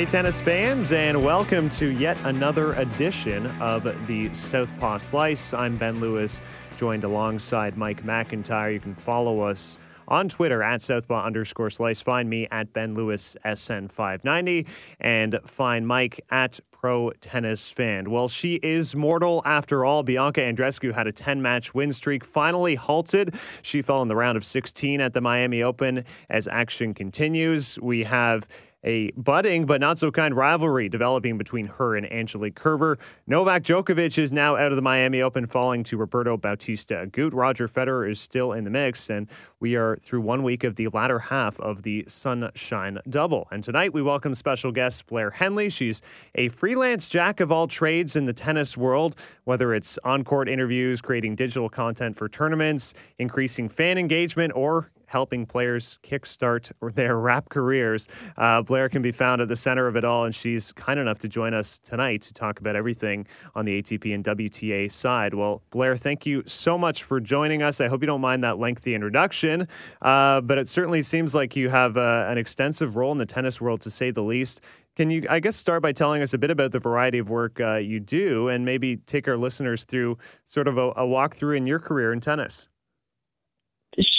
[0.00, 5.52] Hey, tennis fans, and welcome to yet another edition of the Southpaw Slice.
[5.52, 6.40] I'm Ben Lewis,
[6.78, 8.72] joined alongside Mike McIntyre.
[8.72, 9.76] You can follow us
[10.08, 12.00] on Twitter at Southpaw underscore slice.
[12.00, 14.66] Find me at Ben Lewis SN590
[15.00, 18.10] and find Mike at Pro Tennis Fan.
[18.10, 20.02] Well, she is mortal after all.
[20.02, 23.34] Bianca Andreescu had a 10 match win streak finally halted.
[23.60, 27.78] She fell in the round of 16 at the Miami Open as action continues.
[27.80, 28.48] We have
[28.84, 32.98] a budding but not so kind rivalry developing between her and Angelique Kerber.
[33.26, 37.32] Novak Djokovic is now out of the Miami Open, falling to Roberto Bautista Agut.
[37.34, 39.28] Roger Federer is still in the mix, and
[39.60, 43.48] we are through one week of the latter half of the Sunshine Double.
[43.50, 45.68] And tonight we welcome special guest Blair Henley.
[45.68, 46.00] She's
[46.34, 51.00] a freelance jack of all trades in the tennis world, whether it's on court interviews,
[51.00, 58.06] creating digital content for tournaments, increasing fan engagement, or helping players kickstart their rap careers.
[58.36, 61.18] Uh, Blair can be found at the center of it all, and she's kind enough
[61.18, 65.34] to join us tonight to talk about everything on the ATP and WTA side.
[65.34, 67.80] Well, Blair, thank you so much for joining us.
[67.80, 69.66] I hope you don't mind that lengthy introduction,
[70.00, 73.60] uh, but it certainly seems like you have uh, an extensive role in the tennis
[73.60, 74.60] world, to say the least.
[74.96, 77.60] Can you, I guess, start by telling us a bit about the variety of work
[77.60, 81.66] uh, you do and maybe take our listeners through sort of a, a walkthrough in
[81.66, 82.68] your career in tennis?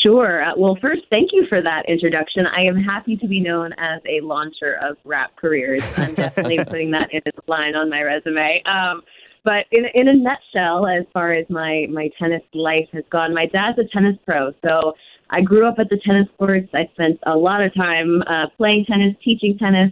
[0.01, 0.43] Sure.
[0.43, 2.45] Uh, well, first, thank you for that introduction.
[2.45, 5.81] I am happy to be known as a launcher of rap careers.
[5.95, 8.61] I'm definitely putting that in a line on my resume.
[8.65, 9.01] Um,
[9.43, 13.47] but in in a nutshell, as far as my my tennis life has gone, my
[13.47, 14.93] dad's a tennis pro, so
[15.31, 16.69] I grew up at the tennis courts.
[16.73, 19.91] I spent a lot of time uh, playing tennis, teaching tennis.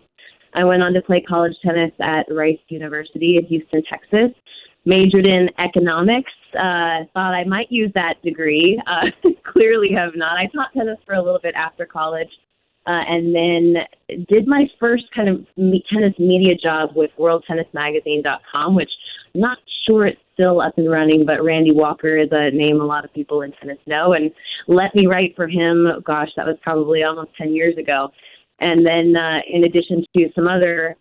[0.53, 4.31] I went on to play college tennis at Rice University in Houston, Texas
[4.85, 6.31] majored in economics.
[6.53, 8.81] Uh, thought I might use that degree.
[8.87, 10.37] Uh, clearly have not.
[10.37, 12.29] I taught tennis for a little bit after college,
[12.87, 18.91] uh, and then did my first kind of tennis media job with WorldTennisMagazine.com, which
[19.35, 22.85] I'm not sure it's still up and running, but Randy Walker is a name a
[22.85, 24.31] lot of people in tennis know, and
[24.67, 25.87] let me write for him.
[26.05, 28.09] Gosh, that was probably almost 10 years ago.
[28.59, 30.95] And then, uh, in addition to some other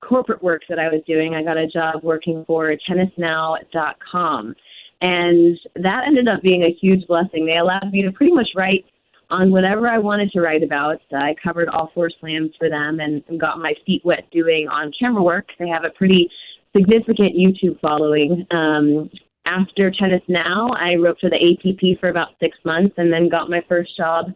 [0.00, 4.54] corporate work that I was doing, I got a job working for tennisnow.com.
[5.00, 7.46] And that ended up being a huge blessing.
[7.46, 8.84] They allowed me to pretty much write
[9.28, 11.00] on whatever I wanted to write about.
[11.12, 14.92] I covered all four slams for them and, and got my feet wet doing on
[14.98, 15.48] camera work.
[15.58, 16.30] They have a pretty
[16.74, 18.46] significant YouTube following.
[18.50, 19.10] Um,
[19.46, 23.50] after Tennis Now, I wrote for the ATP for about six months and then got
[23.50, 24.26] my first job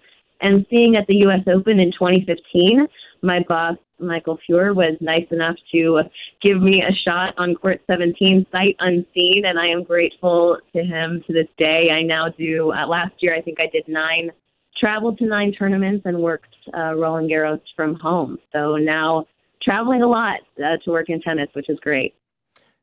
[0.40, 1.40] and seeing at the U.S.
[1.52, 2.86] Open in 2015.
[3.22, 6.02] My boss Michael Feuer was nice enough to
[6.42, 11.22] give me a shot on Court 17 sight unseen, and I am grateful to him
[11.26, 11.88] to this day.
[11.92, 14.30] I now do, uh, last year I think I did nine,
[14.78, 18.38] traveled to nine tournaments and worked uh, Roland Garros from home.
[18.52, 19.26] So now
[19.62, 22.14] traveling a lot uh, to work in tennis, which is great.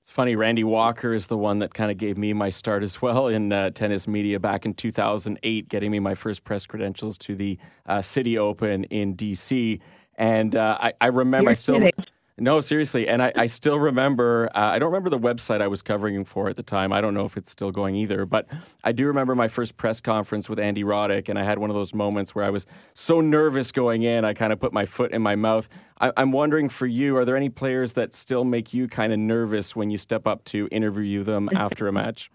[0.07, 3.01] It's funny, Randy Walker is the one that kind of gave me my start as
[3.01, 7.35] well in uh, tennis media back in 2008, getting me my first press credentials to
[7.35, 9.81] the uh, City Open in DC.
[10.17, 11.75] And uh, I, I, remember, You're I still.
[11.75, 11.91] Kidding.
[12.39, 13.07] No, seriously.
[13.07, 16.49] And I, I still remember, uh, I don't remember the website I was covering for
[16.49, 16.93] at the time.
[16.93, 18.27] I don't know if it's still going either.
[18.27, 18.45] But
[18.83, 21.29] I do remember my first press conference with Andy Roddick.
[21.29, 24.35] And I had one of those moments where I was so nervous going in, I
[24.35, 25.67] kind of put my foot in my mouth.
[25.99, 29.17] I, I'm wondering for you, are there any players that still make you kind of
[29.17, 32.29] nervous when you step up to interview them after a match?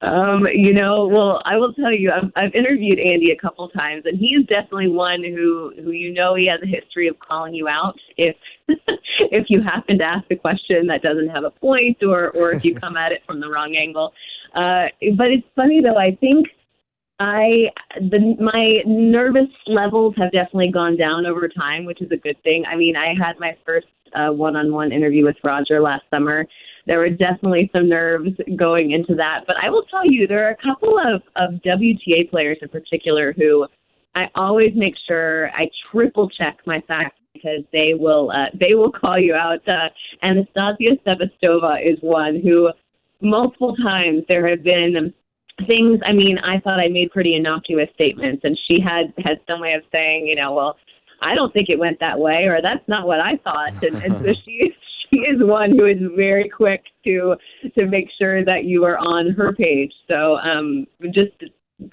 [0.00, 4.04] Um, you know, well, I will tell you, I've, I've interviewed Andy a couple times,
[4.06, 7.52] and he is definitely one who, who you know, he has a history of calling
[7.52, 8.36] you out if,
[8.68, 12.64] if you happen to ask a question that doesn't have a point, or, or if
[12.64, 14.12] you come at it from the wrong angle.
[14.54, 14.86] Uh,
[15.16, 15.98] but it's funny though.
[15.98, 16.46] I think
[17.18, 17.70] I,
[18.00, 22.64] the my nervous levels have definitely gone down over time, which is a good thing.
[22.70, 26.46] I mean, I had my first uh, one-on-one interview with Roger last summer
[26.88, 29.44] there were definitely some nerves going into that.
[29.46, 33.34] But I will tell you, there are a couple of, of WTA players in particular
[33.34, 33.66] who
[34.16, 38.90] I always make sure I triple check my facts because they will uh, they will
[38.90, 39.60] call you out.
[39.68, 39.90] Uh,
[40.22, 42.70] Anastasia Sevastova is one who
[43.20, 45.12] multiple times there have been
[45.66, 46.00] things.
[46.06, 49.74] I mean, I thought I made pretty innocuous statements, and she had had some way
[49.74, 50.76] of saying, you know, well.
[51.20, 53.82] I don't think it went that way, or that's not what I thought.
[53.82, 54.72] And, and so she
[55.10, 57.36] she is one who is very quick to
[57.74, 59.92] to make sure that you are on her page.
[60.08, 61.32] So um, just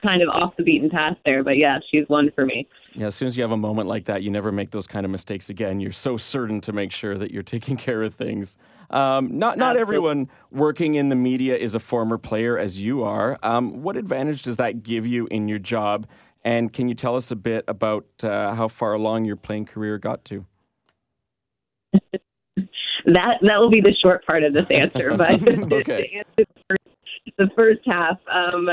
[0.01, 2.67] kind of off the beaten path there, but yeah, she's one for me.
[2.93, 5.05] Yeah, as soon as you have a moment like that, you never make those kind
[5.05, 5.79] of mistakes again.
[5.79, 8.57] You're so certain to make sure that you're taking care of things.
[8.89, 13.37] Um, not not everyone working in the media is a former player as you are.
[13.43, 16.07] Um, what advantage does that give you in your job?
[16.43, 19.97] And can you tell us a bit about uh, how far along your playing career
[19.97, 20.45] got to?
[23.05, 25.31] that that will be the short part of this answer, but
[25.71, 26.23] okay.
[26.37, 26.83] the, first,
[27.37, 28.67] the first half, um,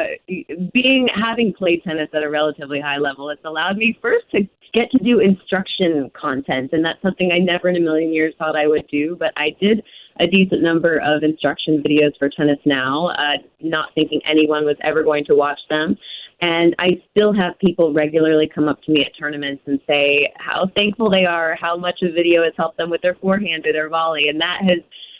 [0.72, 4.40] being having played tennis at a relatively high level, it's allowed me first to
[4.72, 8.56] get to do instruction content, and that's something I never in a million years thought
[8.56, 9.82] I would do, but I did
[10.20, 15.02] a decent number of instruction videos for Tennis Now, uh, not thinking anyone was ever
[15.02, 15.96] going to watch them.
[16.42, 20.68] And I still have people regularly come up to me at tournaments and say how
[20.74, 23.88] thankful they are, how much a video has helped them with their forehand or their
[23.88, 24.78] volley, and that has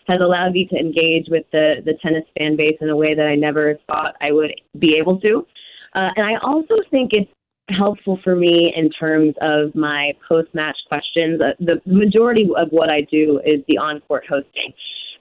[0.09, 3.27] has allowed me to engage with the the tennis fan base in a way that
[3.27, 5.47] I never thought I would be able to.
[5.95, 7.31] Uh, and I also think it's
[7.69, 11.41] helpful for me in terms of my post match questions.
[11.41, 14.73] Uh, the majority of what I do is the on court hosting.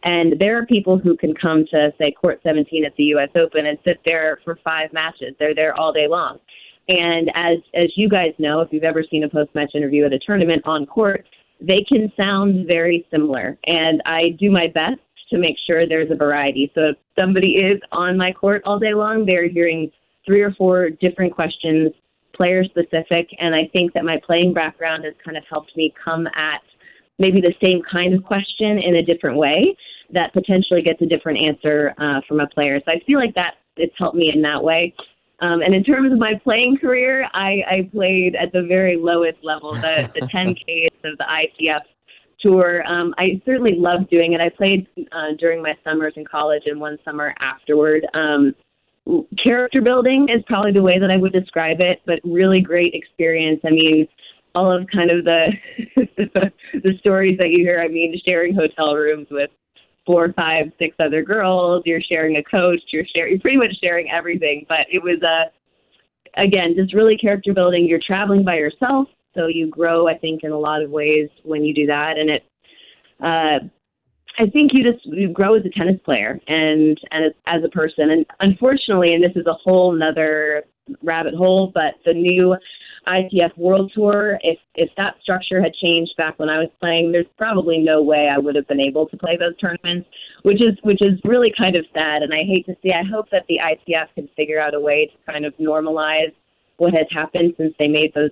[0.03, 3.30] And there are people who can come to, say, Court 17 at the U.S.
[3.36, 5.36] Open and sit there for five matches.
[5.38, 6.39] They're there all day long.
[6.88, 10.13] And as as you guys know, if you've ever seen a post match interview at
[10.13, 11.25] a tournament on court,
[11.59, 13.57] they can sound very similar.
[13.65, 15.00] And I do my best
[15.30, 16.71] to make sure there's a variety.
[16.74, 19.92] So if somebody is on my court all day long, they're hearing
[20.25, 21.92] three or four different questions
[22.36, 26.27] player specific, and I think that my playing background has kind of helped me come
[26.27, 26.62] at
[27.21, 29.75] maybe the same kind of question in a different way
[30.13, 32.79] that potentially gets a different answer uh, from a player.
[32.83, 34.94] So I feel like that it's helped me in that way.
[35.39, 39.39] Um, and in terms of my playing career, I, I played at the very lowest
[39.44, 41.81] level, the, the 10Ks of the ITF
[42.41, 42.83] tour.
[42.85, 44.41] Um, I certainly loved doing it.
[44.41, 48.06] I played uh, during my summers in college and one summer afterward.
[48.13, 48.53] Um,
[49.44, 53.62] character building is probably the way that I would describe it, but really great experience.
[53.65, 54.07] I mean,
[54.56, 55.48] all of kind of the
[56.74, 57.81] the stories that you hear.
[57.81, 59.50] I mean, sharing hotel rooms with
[60.06, 61.83] four, five, six other girls.
[61.86, 62.81] You're sharing a coach.
[62.92, 63.33] You're sharing.
[63.33, 64.65] You're pretty much sharing everything.
[64.68, 67.86] But it was a uh, again just really character building.
[67.86, 70.07] You're traveling by yourself, so you grow.
[70.07, 72.44] I think in a lot of ways when you do that, and it.
[73.21, 73.68] Uh,
[74.39, 77.69] I think you just you grow as a tennis player and and as, as a
[77.69, 78.12] person.
[78.12, 80.63] And unfortunately, and this is a whole another
[81.04, 82.56] rabbit hole, but the new
[83.07, 87.25] ITF World Tour, if if that structure had changed back when I was playing, there's
[87.38, 90.07] probably no way I would have been able to play those tournaments,
[90.44, 92.21] which is which is really kind of sad.
[92.21, 92.92] And I hate to see.
[92.92, 96.33] I hope that the ITF can figure out a way to kind of normalize
[96.77, 98.31] what has happened since they made those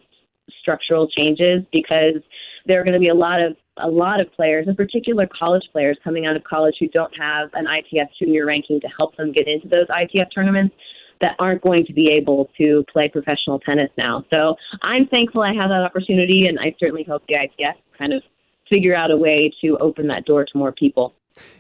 [0.61, 2.21] structural changes, because
[2.65, 5.63] there are going to be a lot of a lot of players, in particular college
[5.71, 9.31] players coming out of college who don't have an ITF junior ranking to help them
[9.31, 10.75] get into those ITF tournaments
[11.21, 14.23] that aren't going to be able to play professional tennis now.
[14.29, 18.23] So I'm thankful I have that opportunity, and I certainly hope the ITF kind of
[18.69, 21.13] figure out a way to open that door to more people.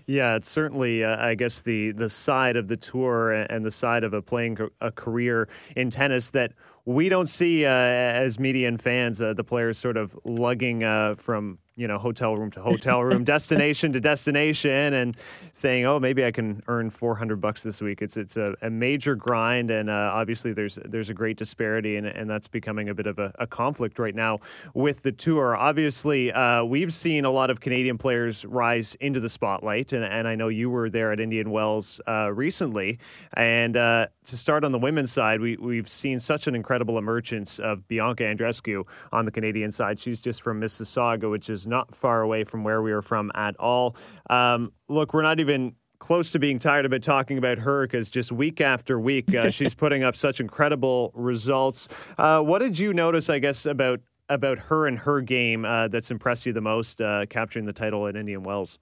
[0.05, 4.03] Yeah, it's certainly, uh, I guess, the the side of the tour and the side
[4.03, 6.53] of a playing a career in tennis that
[6.85, 9.21] we don't see uh, as media and fans.
[9.21, 13.23] Uh, the players sort of lugging uh, from you know hotel room to hotel room,
[13.23, 15.15] destination to destination, and
[15.53, 19.15] saying, "Oh, maybe I can earn 400 bucks this week." It's it's a, a major
[19.15, 23.07] grind, and uh, obviously there's there's a great disparity, and, and that's becoming a bit
[23.07, 24.39] of a, a conflict right now
[24.73, 25.55] with the tour.
[25.55, 30.27] Obviously, uh, we've seen a lot of Canadian players rise into the spotlight, and, and
[30.27, 32.99] I know you were there at Indian Wells uh, recently.
[33.33, 37.57] And uh, to start on the women's side, we we've seen such an incredible emergence
[37.57, 38.83] of Bianca Andreescu
[39.13, 39.97] on the Canadian side.
[39.97, 43.55] She's just from Mississauga, which is not far away from where we are from at
[43.57, 43.95] all.
[44.29, 48.09] Um, look, we're not even close to being tired of it talking about her because
[48.09, 51.87] just week after week uh, she's putting up such incredible results.
[52.17, 53.99] Uh, what did you notice, I guess, about
[54.29, 58.05] about her and her game uh, that's impressed you the most, uh, capturing the title
[58.07, 58.77] at Indian Wells?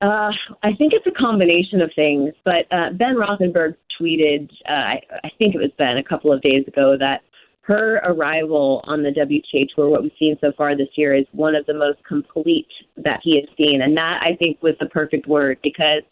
[0.00, 0.30] Uh,
[0.62, 5.54] I think it's a combination of things, but uh, Ben Rothenberg tweeted, I, I think
[5.54, 7.22] it was Ben, a couple of days ago that
[7.68, 11.54] her arrival on the WTA tour, what we've seen so far this year, is one
[11.54, 13.82] of the most complete that he has seen.
[13.82, 16.02] And that, I think, was the perfect word because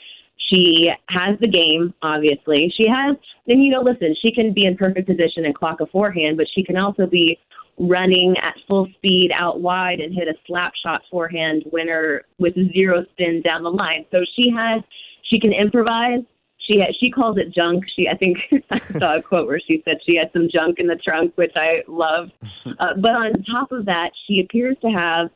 [0.50, 2.70] she has the game, obviously.
[2.76, 3.16] She has,
[3.48, 6.46] and you know, listen, she can be in perfect position and clock a forehand, but
[6.54, 7.38] she can also be
[7.78, 13.02] running at full speed out wide and hit a slap shot forehand winner with zero
[13.12, 14.04] spin down the line.
[14.10, 14.82] So she has,
[15.30, 16.20] she can improvise
[16.66, 17.84] she had, she calls it junk.
[17.94, 18.38] She I think
[18.70, 21.52] I saw a quote where she said she had some junk in the trunk, which
[21.56, 22.30] I love.
[22.80, 25.28] Uh, but on top of that, she appears to have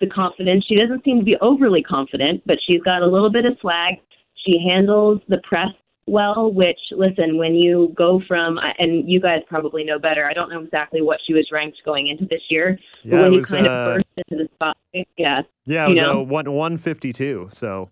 [0.00, 0.64] the confidence.
[0.66, 3.96] She doesn't seem to be overly confident, but she's got a little bit of swag.
[4.44, 5.68] She handles the press
[6.06, 10.26] well, which listen, when you go from and you guys probably know better.
[10.26, 13.32] I don't know exactly what she was ranked going into this year, yeah, but when
[13.32, 16.20] was, you kind uh, of burst into the spotlight, yeah, Yeah, it was know?
[16.20, 17.48] a one one fifty two.
[17.52, 17.90] So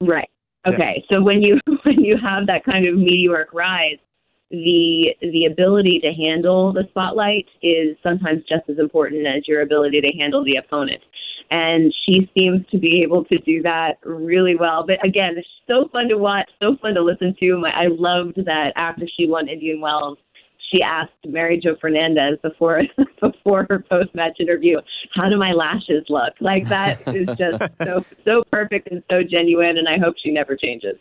[0.00, 0.28] Right.
[0.66, 1.04] Okay.
[1.10, 3.98] So when you when you have that kind of meteoric rise,
[4.50, 10.00] the the ability to handle the spotlight is sometimes just as important as your ability
[10.00, 11.00] to handle the opponent.
[11.50, 14.84] and she seems to be able to do that really well.
[14.86, 17.58] But again, it's so fun to watch, so fun to listen to.
[17.58, 20.18] My, I loved that after she won Indian Wells,
[20.72, 22.82] she asked Mary Jo Fernandez before
[23.20, 24.78] before her post match interview,
[25.14, 29.78] "How do my lashes look?" Like that is just so so perfect and so genuine,
[29.78, 30.96] and I hope she never changes.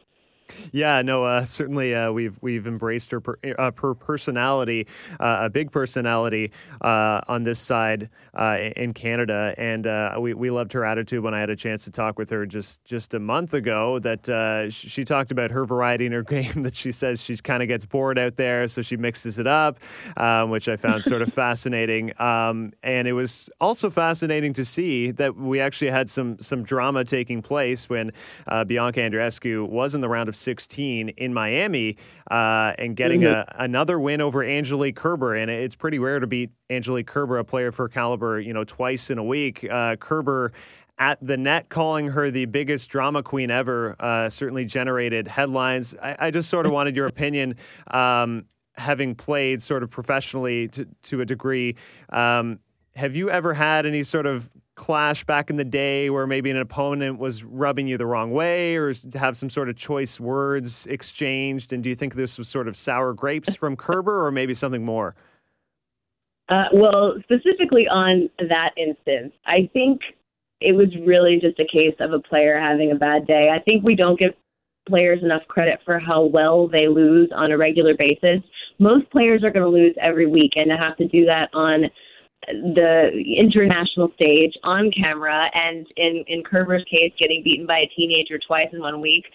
[0.71, 4.87] Yeah, no, uh, certainly uh, we've we've embraced her per, uh, her personality,
[5.19, 9.85] uh, a big personality uh, on this side uh, in Canada, and
[10.21, 12.83] we we loved her attitude when I had a chance to talk with her just
[12.85, 13.99] just a month ago.
[13.99, 16.63] That she talked about her variety in her game.
[16.63, 19.79] That she says she kind of gets bored out there, so she mixes it up,
[20.17, 22.19] um, which I found sort of fascinating.
[22.21, 27.03] Um, and it was also fascinating to see that we actually had some some drama
[27.03, 28.11] taking place when
[28.67, 31.97] Bianca Andreescu was in the round of 16 in Miami
[32.29, 33.49] uh, and getting mm-hmm.
[33.59, 35.35] a, another win over Angelique Kerber.
[35.35, 39.09] And it's pretty rare to beat Angelique Kerber, a player for caliber, you know, twice
[39.09, 39.65] in a week.
[39.69, 40.51] Uh, Kerber
[40.97, 45.95] at the net calling her the biggest drama queen ever uh, certainly generated headlines.
[46.01, 47.55] I, I, just sort of wanted your opinion.
[47.89, 48.45] Um,
[48.75, 51.75] having played sort of professionally to, to a degree,
[52.09, 52.59] um,
[52.95, 54.49] have you ever had any sort of
[54.81, 58.75] clash back in the day where maybe an opponent was rubbing you the wrong way
[58.75, 61.71] or have some sort of choice words exchanged?
[61.71, 64.83] And do you think this was sort of sour grapes from Kerber or maybe something
[64.83, 65.15] more?
[66.49, 70.01] Uh, well, specifically on that instance, I think
[70.59, 73.49] it was really just a case of a player having a bad day.
[73.55, 74.31] I think we don't give
[74.89, 78.41] players enough credit for how well they lose on a regular basis.
[78.79, 81.83] Most players are going to lose every week, and to have to do that on
[82.47, 88.39] the international stage on camera, and in in Kerber's case, getting beaten by a teenager
[88.39, 89.25] twice in one week.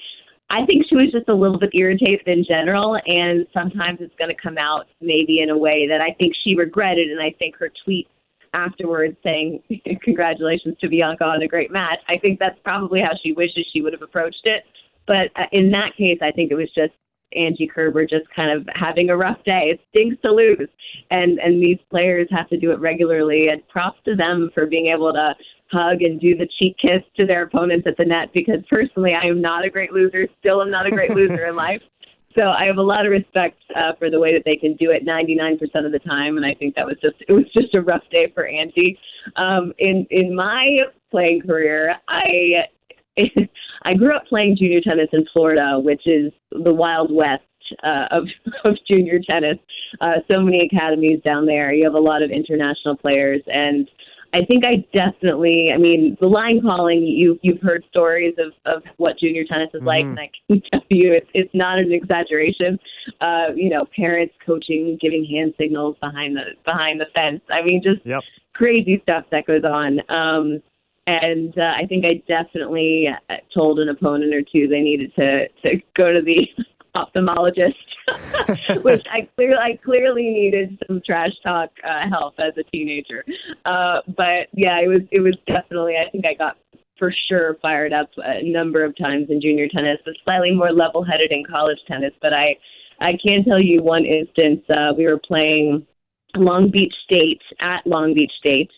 [0.48, 4.34] I think she was just a little bit irritated in general, and sometimes it's going
[4.34, 7.56] to come out maybe in a way that I think she regretted, and I think
[7.56, 8.06] her tweet
[8.54, 9.62] afterwards saying
[10.02, 11.98] congratulations to Bianca on a great match.
[12.08, 14.62] I think that's probably how she wishes she would have approached it.
[15.06, 16.92] But uh, in that case, I think it was just
[17.34, 19.72] Angie Kerber just kind of having a rough day.
[19.72, 20.68] It stinks to lose,
[21.10, 23.48] and and these players have to do it regularly.
[23.48, 25.34] And props to them for being able to
[25.70, 28.30] hug and do the cheek kiss to their opponents at the net.
[28.32, 30.28] Because personally, I am not a great loser.
[30.40, 31.82] Still, am not a great loser in life.
[32.36, 34.90] So I have a lot of respect uh, for the way that they can do
[34.90, 37.80] it 99% of the time, and I think that was just it was just a
[37.80, 38.98] rough day for Angie.
[39.36, 40.80] Um, in in my
[41.10, 42.66] playing career, I
[43.82, 47.42] I grew up playing junior tennis in Florida, which is the wild west
[47.82, 48.24] uh, of
[48.64, 49.58] of junior tennis.
[50.00, 51.72] Uh, so many academies down there.
[51.72, 53.88] You have a lot of international players, and
[54.34, 55.70] I think I definitely.
[55.74, 57.02] I mean, the line calling.
[57.02, 59.86] You you've heard stories of of what junior tennis is mm-hmm.
[59.86, 62.78] like, and I can tell you it's it's not an exaggeration.
[63.20, 67.40] Uh, you know, parents coaching, giving hand signals behind the behind the fence.
[67.50, 68.22] I mean, just yep.
[68.54, 70.00] crazy stuff that goes on.
[70.10, 70.62] Um,
[71.06, 73.08] and uh, I think I definitely
[73.54, 76.48] told an opponent or two they needed to to go to the
[76.96, 83.24] ophthalmologist, which I clearly I clearly needed some trash talk uh, help as a teenager.
[83.64, 86.56] Uh, but yeah, it was it was definitely I think I got
[86.98, 91.04] for sure fired up a number of times in junior tennis, but slightly more level
[91.04, 92.12] headed in college tennis.
[92.20, 92.56] But I
[93.00, 95.86] I can tell you one instance uh, we were playing
[96.34, 98.70] Long Beach State at Long Beach State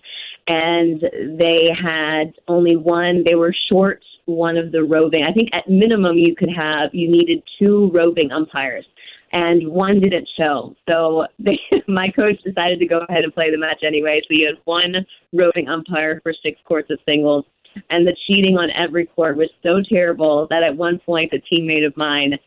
[0.49, 1.02] and
[1.38, 3.23] they had only one.
[3.25, 5.25] They were short one of the roving.
[5.28, 8.87] I think at minimum you could have you needed two roving umpires,
[9.33, 10.75] and one didn't show.
[10.88, 14.21] So they, my coach decided to go ahead and play the match anyway.
[14.23, 14.95] So you had one
[15.33, 17.45] roving umpire for six courts of singles,
[17.90, 21.87] and the cheating on every court was so terrible that at one point a teammate
[21.87, 22.38] of mine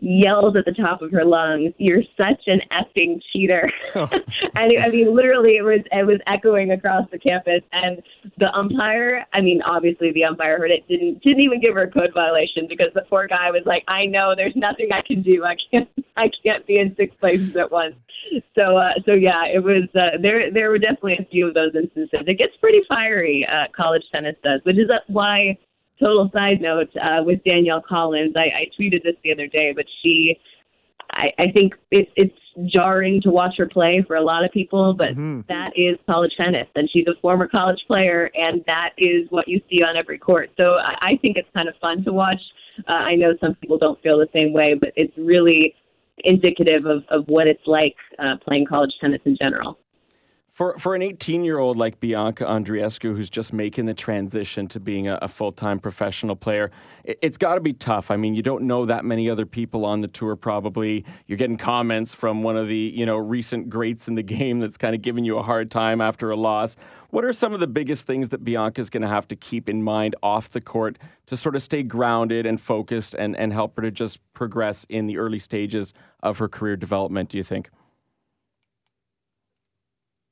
[0.00, 4.08] yelled at the top of her lungs, "You're such an effing cheater!" Oh.
[4.54, 7.62] and I mean, literally, it was it was echoing across the campus.
[7.72, 8.02] And
[8.38, 11.90] the umpire, I mean, obviously the umpire heard it, didn't didn't even give her a
[11.90, 15.44] code violation because the poor guy was like, "I know, there's nothing I can do.
[15.44, 17.94] I can't I can't be in six places at once."
[18.54, 20.50] So uh, so yeah, it was uh, there.
[20.50, 22.20] There were definitely a few of those instances.
[22.26, 23.46] It gets pretty fiery.
[23.46, 25.58] Uh, college tennis does, which is why
[26.00, 29.86] total side note uh, with Danielle Collins, I, I tweeted this the other day, but
[30.02, 30.38] she,
[31.12, 32.34] I, I think it's it's
[32.72, 35.40] jarring to watch her play for a lot of people, but mm-hmm.
[35.48, 39.60] that is college tennis, and she's a former college player, and that is what you
[39.70, 40.50] see on every court.
[40.56, 42.40] So I, I think it's kind of fun to watch.
[42.88, 45.74] Uh, I know some people don't feel the same way, but it's really
[46.18, 49.78] indicative of, of what it's like uh, playing college tennis in general.
[50.54, 54.78] For for an 18 year old like Bianca Andreescu, who's just making the transition to
[54.78, 56.70] being a, a full time professional player,
[57.02, 58.08] it, has got to be tough.
[58.08, 60.36] I mean, you don't know that many other people on the tour.
[60.36, 64.60] Probably you're getting comments from one of the you know recent greats in the game
[64.60, 66.76] that's kind of giving you a hard time after a loss.
[67.10, 69.82] What are some of the biggest things that Bianca's going to have to keep in
[69.82, 73.82] mind off the court to sort of stay grounded and focused and and help her
[73.82, 75.92] to just progress in the early stages
[76.22, 77.28] of her career development?
[77.28, 77.70] Do you think?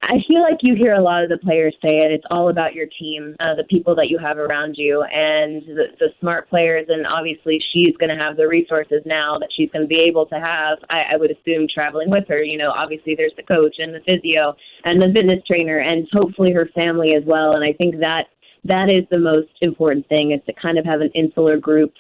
[0.03, 2.11] I feel like you hear a lot of the players say it.
[2.11, 5.85] It's all about your team, uh, the people that you have around you, and the,
[6.01, 6.87] the smart players.
[6.89, 10.27] And obviously, she's going to have the resources now that she's going to be able
[10.27, 10.79] to have.
[10.91, 12.43] I, I would assume traveling with her.
[12.43, 16.53] You know, obviously there's the coach and the physio and the fitness trainer, and hopefully
[16.53, 17.53] her family as well.
[17.53, 18.27] And I think that
[18.65, 21.93] that is the most important thing is to kind of have an insular group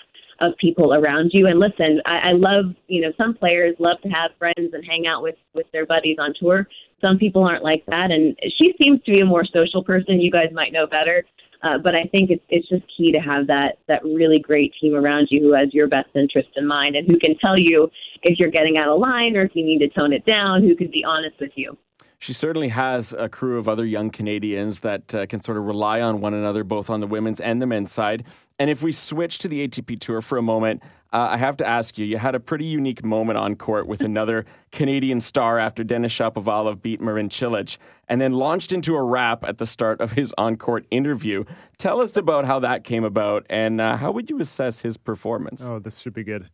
[0.42, 1.46] of people around you.
[1.46, 5.06] And listen, I, I love, you know, some players love to have friends and hang
[5.06, 6.66] out with with their buddies on tour.
[7.00, 10.20] Some people aren't like that, and she seems to be a more social person.
[10.20, 11.24] You guys might know better.
[11.62, 14.94] Uh, but I think it's it's just key to have that that really great team
[14.94, 17.88] around you who has your best interest in mind and who can tell you
[18.24, 20.74] if you're getting out of line or if you need to tone it down, who
[20.74, 21.78] can be honest with you
[22.22, 26.00] she certainly has a crew of other young Canadians that uh, can sort of rely
[26.00, 28.22] on one another, both on the women's and the men's side.
[28.62, 31.66] And if we switch to the ATP Tour for a moment, uh, I have to
[31.66, 35.82] ask you, you had a pretty unique moment on court with another Canadian star after
[35.82, 37.76] Denis Shapovalov beat Marin Cilic
[38.08, 41.42] and then launched into a rap at the start of his on court interview.
[41.78, 45.60] Tell us about how that came about and uh, how would you assess his performance?
[45.60, 46.48] Oh, this should be good.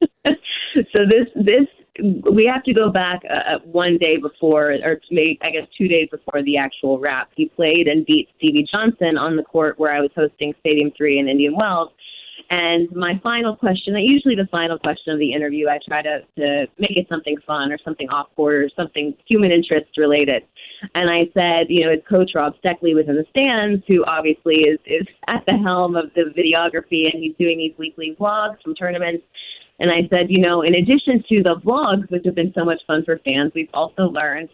[0.32, 1.68] so this this
[1.98, 5.88] we have to go back uh, uh, one day before, or maybe I guess two
[5.88, 7.30] days before the actual wrap.
[7.34, 11.18] He played and beat Stevie Johnson on the court where I was hosting Stadium Three
[11.18, 11.90] in Indian Wells.
[12.50, 16.20] And my final question, that usually the final question of the interview, I try to,
[16.38, 20.44] to make it something fun or something off court or something human interest related.
[20.94, 24.60] And I said, you know, is Coach Rob Steckley was in the stands, who obviously
[24.60, 28.74] is, is at the helm of the videography and he's doing these weekly vlogs from
[28.74, 29.24] tournaments.
[29.78, 32.80] And I said, you know, in addition to the vlogs, which have been so much
[32.86, 34.48] fun for fans, we've also learned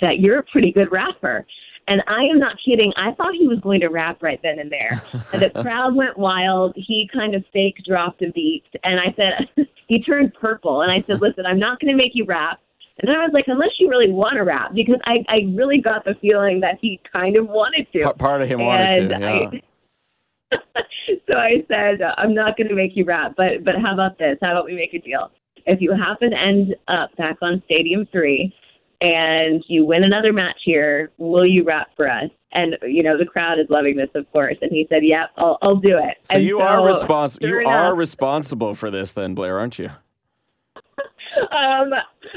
[0.00, 1.46] that you're a pretty good rapper.
[1.86, 2.92] And I am not kidding.
[2.96, 5.02] I thought he was going to rap right then and there.
[5.32, 6.72] And the crowd went wild.
[6.76, 8.64] He kind of fake dropped a beat.
[8.84, 10.80] And I said, he turned purple.
[10.80, 12.60] And I said, listen, I'm not going to make you rap.
[12.98, 15.80] And then I was like, unless you really want to rap, because I, I really
[15.80, 18.14] got the feeling that he kind of wanted to.
[18.14, 19.28] Part of him wanted to, yeah.
[19.28, 19.62] I,
[21.28, 24.36] so I said, I'm not going to make you rap, but but how about this?
[24.42, 25.30] How about we make a deal?
[25.66, 28.54] If you happen to end up back on Stadium Three,
[29.00, 32.30] and you win another match here, will you rap for us?
[32.52, 34.56] And you know the crowd is loving this, of course.
[34.62, 37.48] And he said, "Yep, yeah, I'll, I'll do it." So and you so, are responsible.
[37.48, 39.90] You enough, are responsible for this, then, Blair, aren't you?
[41.52, 41.92] um,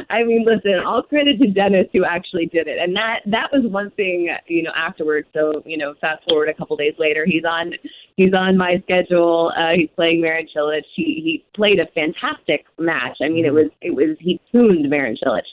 [0.09, 3.69] I mean, listen, all credit to Denis who actually did it, and that that was
[3.71, 5.27] one thing, you know, afterwards.
[5.33, 7.73] So, you know, fast forward a couple days later, he's on
[8.15, 9.51] he's on my schedule.
[9.57, 10.81] Uh, he's playing Marin Cilic.
[10.95, 13.17] He he played a fantastic match.
[13.21, 15.43] I mean, it was it was he tuned Marin Cilic,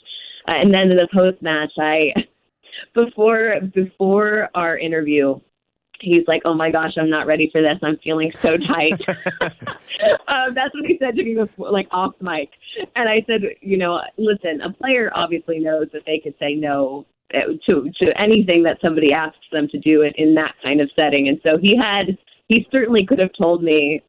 [0.47, 2.13] uh, and then in the post match, I
[2.93, 5.39] before before our interview,
[5.99, 7.77] he's like, "Oh my gosh, I'm not ready for this.
[7.81, 8.99] I'm feeling so tight."
[9.41, 12.49] um, that's what he said to me before, like off mic.
[12.95, 14.61] And I said, "You know, listen.
[14.61, 19.11] A player obviously knows that they could say no uh, to to anything that somebody
[19.13, 21.27] asks them to do it in that kind of setting.
[21.27, 24.01] And so he had, he certainly could have told me."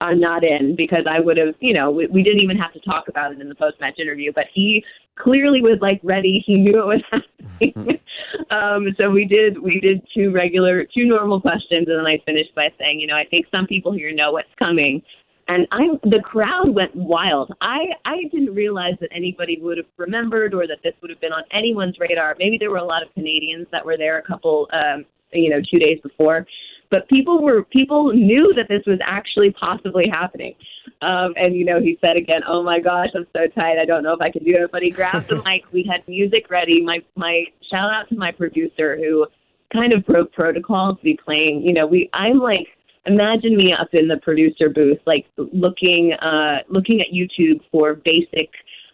[0.00, 2.80] I'm not in because I would have, you know, we, we didn't even have to
[2.80, 4.84] talk about it in the post match interview, but he
[5.18, 6.42] clearly was like ready.
[6.46, 8.00] He knew it was happening.
[8.50, 12.54] um, so we did we did two regular two normal questions and then I finished
[12.54, 15.02] by saying, you know, I think some people here know what's coming.
[15.48, 17.52] And I the crowd went wild.
[17.60, 21.32] I I didn't realize that anybody would have remembered or that this would have been
[21.32, 22.36] on anyone's radar.
[22.38, 25.60] Maybe there were a lot of Canadians that were there a couple um you know,
[25.70, 26.46] two days before
[26.92, 30.54] but people were people knew that this was actually possibly happening.
[31.00, 33.78] Um, and you know, he said again, "Oh my gosh, I'm so tight.
[33.80, 35.62] I don't know if I can do it." But he grabbed the mic.
[35.72, 36.84] We had music ready.
[36.84, 39.26] My my shout out to my producer who
[39.72, 41.62] kind of broke protocol to be playing.
[41.62, 42.68] You know, we I'm like
[43.06, 48.50] imagine me up in the producer booth, like looking uh looking at YouTube for basic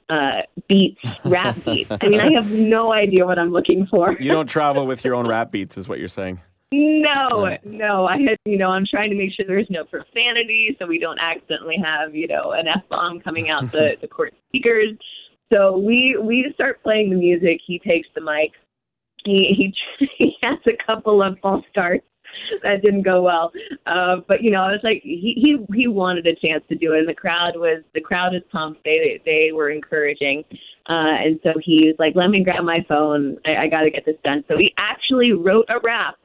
[0.08, 1.90] uh, beats, rap beats.
[1.90, 4.16] I mean, I have no idea what I'm looking for.
[4.18, 6.40] you don't travel with your own rap beats, is what you're saying.
[6.70, 8.06] No, no.
[8.06, 11.18] I had, you know, I'm trying to make sure there's no profanity, so we don't
[11.18, 14.90] accidentally have, you know, an f bomb coming out the the court speakers.
[15.50, 17.60] So we we start playing the music.
[17.66, 18.52] He takes the mic.
[19.24, 22.04] He he he has a couple of false starts
[22.62, 23.50] that didn't go well.
[23.86, 26.92] Uh, but you know, I was like, he he he wanted a chance to do
[26.92, 28.84] it, and the crowd was the crowd was pumped.
[28.84, 30.44] They they were encouraging,
[30.86, 33.38] uh, and so he was like, "Let me grab my phone.
[33.46, 36.16] I, I got to get this done." So he actually wrote a rap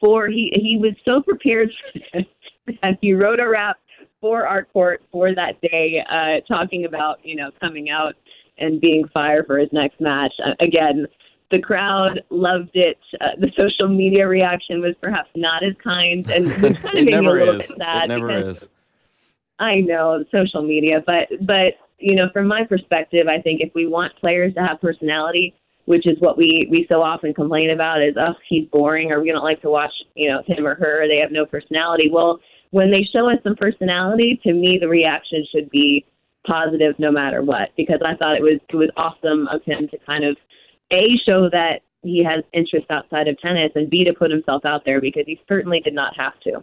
[0.00, 3.76] for he he was so prepared for this, and he wrote a rap
[4.20, 8.14] for our court for that day, uh, talking about you know coming out
[8.58, 10.32] and being fired for his next match.
[10.44, 11.06] Uh, again,
[11.50, 12.98] the crowd loved it.
[13.20, 17.06] Uh, the social media reaction was perhaps not as kind, and which kind of made
[17.06, 17.68] me a little is.
[17.68, 18.04] bit sad.
[18.04, 18.68] It never is.
[19.58, 23.86] I know social media, but but you know, from my perspective, I think if we
[23.86, 25.54] want players to have personality,
[25.86, 29.32] which is what we we so often complain about, is oh he's boring, or we
[29.32, 32.10] don't like to watch you know him or her, they have no personality.
[32.12, 32.38] Well,
[32.70, 36.04] when they show us some personality, to me the reaction should be
[36.46, 39.98] positive no matter what, because I thought it was it was awesome of him to
[40.06, 40.36] kind of
[40.92, 44.82] a show that he has interest outside of tennis, and b to put himself out
[44.84, 46.62] there because he certainly did not have to.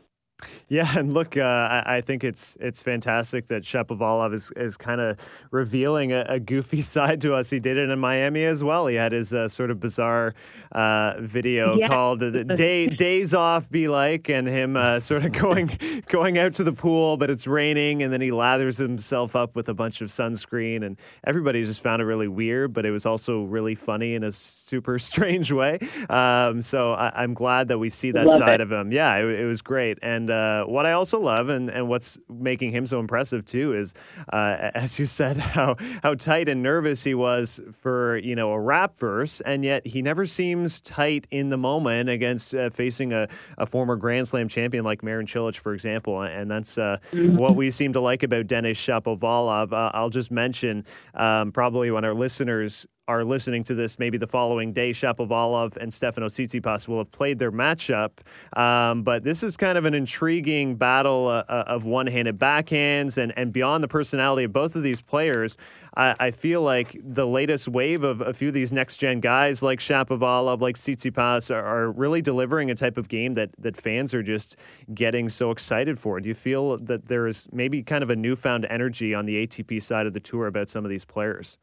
[0.68, 5.00] Yeah, and look, uh, I, I, think it's it's fantastic that Shapovalov is is kind
[5.00, 5.18] of
[5.52, 7.50] revealing a, a, goofy side to us.
[7.50, 8.88] He did it in Miami as well.
[8.88, 10.34] He had his uh, sort of bizarre
[10.72, 11.88] uh, video yeah.
[11.88, 12.20] called
[12.56, 16.74] "Day Days Off Be Like," and him uh, sort of going going out to the
[16.74, 20.84] pool, but it's raining, and then he lathers himself up with a bunch of sunscreen,
[20.84, 24.32] and everybody just found it really weird, but it was also really funny in a
[24.32, 25.80] super strange way.
[26.10, 28.62] Um, so I, am glad that we see that Love side it.
[28.62, 28.92] of him.
[28.92, 32.72] Yeah, it, it was great, and uh, what I also love and, and what's making
[32.72, 33.94] him so impressive too is,
[34.32, 38.60] uh, as you said, how how tight and nervous he was for you know a
[38.60, 43.28] rap verse, and yet he never seems tight in the moment against uh, facing a,
[43.58, 47.38] a former Grand Slam champion like Marin Cilic, for example, and that's uh, mm-hmm.
[47.38, 49.74] what we seem to like about Denis Shapovalov.
[49.74, 54.28] Uh, I'll just mention um, probably when our listeners are listening to this maybe the
[54.28, 58.12] following day, Shapovalov and Stefano Tsitsipas will have played their matchup.
[58.56, 63.34] Um, but this is kind of an intriguing battle uh, uh, of one-handed backhands, and,
[63.36, 65.58] and beyond the personality of both of these players,
[65.98, 69.80] I, I feel like the latest wave of a few of these next-gen guys like
[69.80, 74.24] Shapovalov, like Tsitsipas, are, are really delivering a type of game that, that fans are
[74.24, 74.56] just
[74.94, 76.22] getting so excited for.
[76.22, 79.84] Do you feel that there is maybe kind of a newfound energy on the ATP
[79.84, 81.58] side of the tour about some of these players?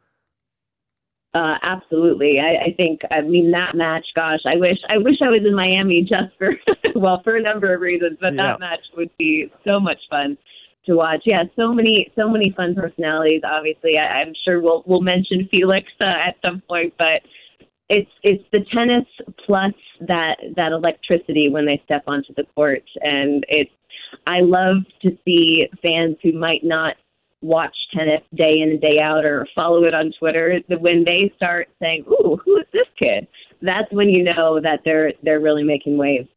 [1.33, 2.41] Uh, absolutely.
[2.41, 3.03] I, I think.
[3.11, 4.07] I mean that match.
[4.17, 4.79] Gosh, I wish.
[4.89, 6.55] I wish I was in Miami just for
[6.97, 8.43] well for a number of reasons, but yeah.
[8.43, 10.37] that match would be so much fun
[10.87, 11.23] to watch.
[11.25, 13.43] Yeah, so many so many fun personalities.
[13.45, 17.23] Obviously, I, I'm sure we'll we'll mention Felix uh, at some point, but
[17.89, 19.07] it's it's the tennis
[19.47, 19.75] plus
[20.09, 23.71] that that electricity when they step onto the court, and it's.
[24.27, 26.97] I love to see fans who might not
[27.43, 31.69] watch tennis day in and day out or follow it on Twitter, when they start
[31.81, 33.27] saying, "Ooh, who is this kid?"
[33.63, 36.29] That's when you know that they're they're really making waves.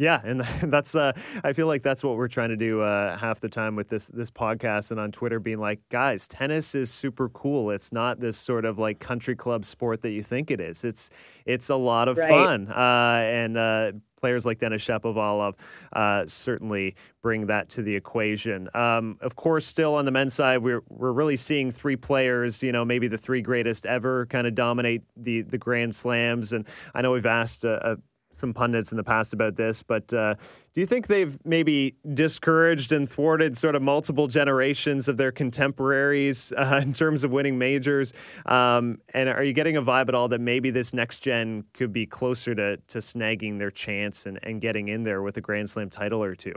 [0.00, 0.40] Yeah, and
[0.72, 1.12] that's uh,
[1.44, 4.06] I feel like that's what we're trying to do uh, half the time with this
[4.06, 7.70] this podcast and on Twitter, being like, guys, tennis is super cool.
[7.70, 10.84] It's not this sort of like country club sport that you think it is.
[10.84, 11.10] It's
[11.44, 12.30] it's a lot of right.
[12.30, 15.54] fun, uh, and uh, players like Denis Shapovalov
[15.92, 18.68] uh, certainly bring that to the equation.
[18.74, 22.72] Um, of course, still on the men's side, we're we're really seeing three players, you
[22.72, 26.52] know, maybe the three greatest ever, kind of dominate the the Grand Slams.
[26.52, 27.96] And I know we've asked a, a
[28.32, 30.34] some pundits in the past about this, but uh,
[30.72, 36.52] do you think they've maybe discouraged and thwarted sort of multiple generations of their contemporaries
[36.56, 38.12] uh, in terms of winning majors?
[38.46, 41.92] Um, and are you getting a vibe at all that maybe this next gen could
[41.92, 45.68] be closer to, to snagging their chance and, and getting in there with a Grand
[45.70, 46.54] Slam title or two?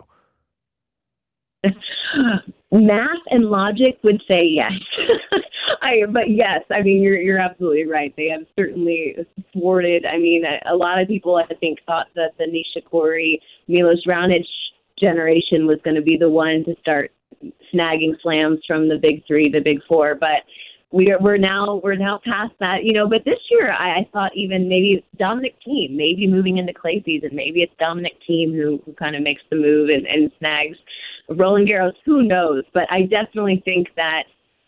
[2.71, 4.71] Math and logic would say yes.
[5.81, 8.13] I, but yes, I mean you're you're absolutely right.
[8.15, 9.15] They have certainly
[9.51, 10.05] thwarted.
[10.05, 14.45] I mean, a, a lot of people I think thought that the Nishikori, Milos Raonic
[14.99, 17.11] generation was going to be the one to start
[17.73, 20.43] snagging slams from the big three, the big four, but
[20.91, 23.09] we're we're now we're now past that, you know.
[23.09, 27.31] But this year, I, I thought even maybe Dominic Thiem, maybe moving into clay season,
[27.33, 30.77] maybe it's Dominic Thiem who who kind of makes the move and, and snags
[31.29, 31.93] Roland Garros.
[32.05, 32.63] Who knows?
[32.73, 34.23] But I definitely think that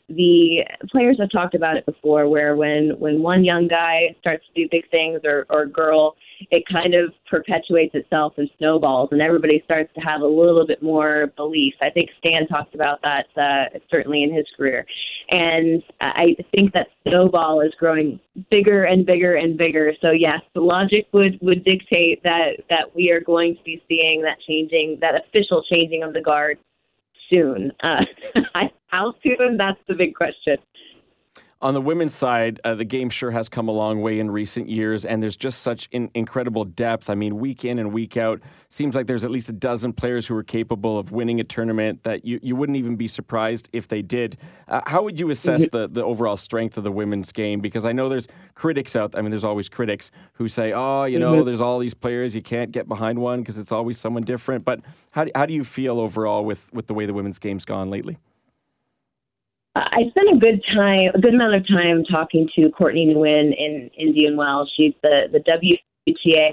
[0.10, 4.62] the players have talked about it before where when when one young guy starts to
[4.62, 6.16] do big things or or girl
[6.52, 10.84] it kind of perpetuates itself and snowballs and everybody starts to have a little bit
[10.84, 11.74] more belief.
[11.82, 14.86] I think stan talked about that uh, certainly in his career.
[15.32, 18.20] And i think that snowball is growing
[18.52, 19.92] bigger and bigger and bigger.
[20.02, 24.22] So yes the logic would would dictate that that we are going to be seeing
[24.22, 26.60] that changing that official changing of the guard
[27.30, 28.02] soon uh,
[28.88, 29.58] how soon?
[29.58, 30.58] That's the big question.
[31.66, 34.70] On the women's side, uh, the game sure has come a long way in recent
[34.70, 37.10] years, and there's just such in- incredible depth.
[37.10, 40.28] I mean, week in and week out, seems like there's at least a dozen players
[40.28, 43.88] who are capable of winning a tournament that you, you wouldn't even be surprised if
[43.88, 44.38] they did.
[44.68, 47.62] Uh, how would you assess the, the overall strength of the women's game?
[47.62, 49.18] Because I know there's critics out.
[49.18, 52.44] I mean, there's always critics who say, "Oh, you know, there's all these players, you
[52.44, 55.64] can't get behind one because it's always someone different." But how do, how do you
[55.64, 58.20] feel overall with with the way the women's game's gone lately?
[59.76, 63.90] I spent a good time, a good amount of time talking to Courtney Nguyen in
[63.98, 64.72] Indian Wells.
[64.76, 66.52] She's the the WTA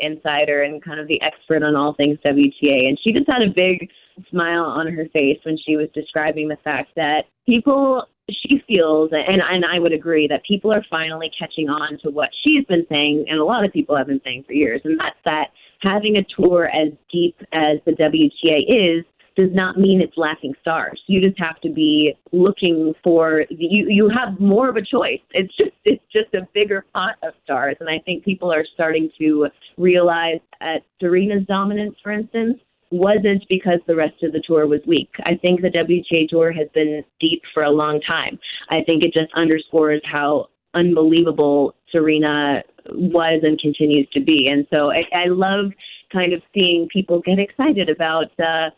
[0.00, 3.52] insider and kind of the expert on all things WTA, and she just had a
[3.54, 3.88] big
[4.30, 9.40] smile on her face when she was describing the fact that people she feels and
[9.40, 13.26] and I would agree that people are finally catching on to what she's been saying
[13.28, 15.48] and a lot of people have been saying for years and that's that
[15.80, 19.04] having a tour as deep as the WTA is
[19.38, 21.00] does not mean it's lacking stars.
[21.06, 23.86] You just have to be looking for you.
[23.88, 25.20] You have more of a choice.
[25.30, 29.08] It's just it's just a bigger pot of stars, and I think people are starting
[29.18, 29.46] to
[29.76, 32.58] realize that Serena's dominance, for instance,
[32.90, 35.10] wasn't because the rest of the tour was weak.
[35.24, 38.40] I think the WTA tour has been deep for a long time.
[38.70, 44.48] I think it just underscores how unbelievable Serena was and continues to be.
[44.48, 45.66] And so I, I love
[46.12, 48.70] kind of seeing people get excited about uh,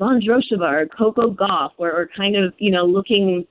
[0.00, 3.46] Vondrousova or Coco Gauff or, or kind of, you know, looking,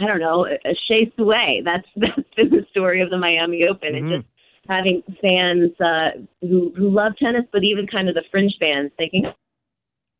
[0.00, 1.62] I don't know, a chase away.
[1.64, 3.94] That's that's been the story of the Miami Open.
[3.94, 4.12] Mm-hmm.
[4.12, 4.28] And just
[4.68, 9.24] having fans uh, who who love tennis, but even kind of the fringe fans thinking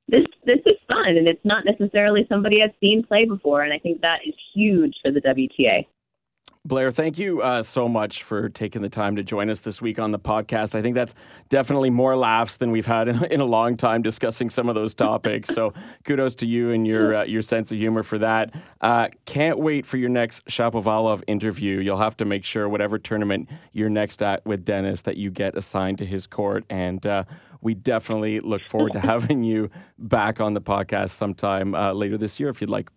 [0.08, 3.62] this this is fun and it's not necessarily somebody I've seen play before.
[3.62, 5.86] And I think that is huge for the WTA.
[6.64, 9.98] Blair, thank you uh, so much for taking the time to join us this week
[9.98, 10.76] on the podcast.
[10.76, 11.12] I think that's
[11.48, 14.94] definitely more laughs than we've had in, in a long time discussing some of those
[14.94, 15.48] topics.
[15.52, 18.54] so kudos to you and your uh, your sense of humor for that.
[18.80, 21.80] Uh, can't wait for your next Shapovalov interview.
[21.80, 25.56] You'll have to make sure whatever tournament you're next at with Denis that you get
[25.56, 27.24] assigned to his court and uh,
[27.60, 32.38] we definitely look forward to having you back on the podcast sometime uh, later this
[32.38, 32.88] year if you'd like.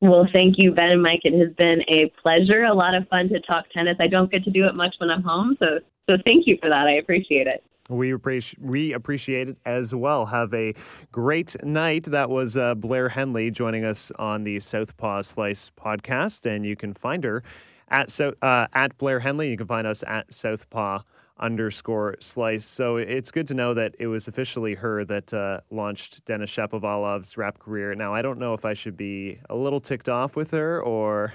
[0.00, 1.20] Well, thank you, Ben and Mike.
[1.24, 3.96] It has been a pleasure, a lot of fun to talk tennis.
[4.00, 5.78] I don't get to do it much when I'm home, so
[6.08, 6.86] so thank you for that.
[6.86, 7.64] I appreciate it.
[7.88, 10.26] We appreciate we appreciate it as well.
[10.26, 10.74] Have a
[11.12, 12.04] great night.
[12.04, 16.94] That was uh, Blair Henley joining us on the Southpaw Slice podcast, and you can
[16.94, 17.42] find her
[17.88, 19.50] at so uh, at Blair Henley.
[19.50, 21.00] You can find us at Southpaw
[21.38, 22.64] underscore slice.
[22.64, 27.36] So it's good to know that it was officially her that uh, launched Denis Shapovalov's
[27.36, 27.94] rap career.
[27.94, 31.32] Now, I don't know if I should be a little ticked off with her or.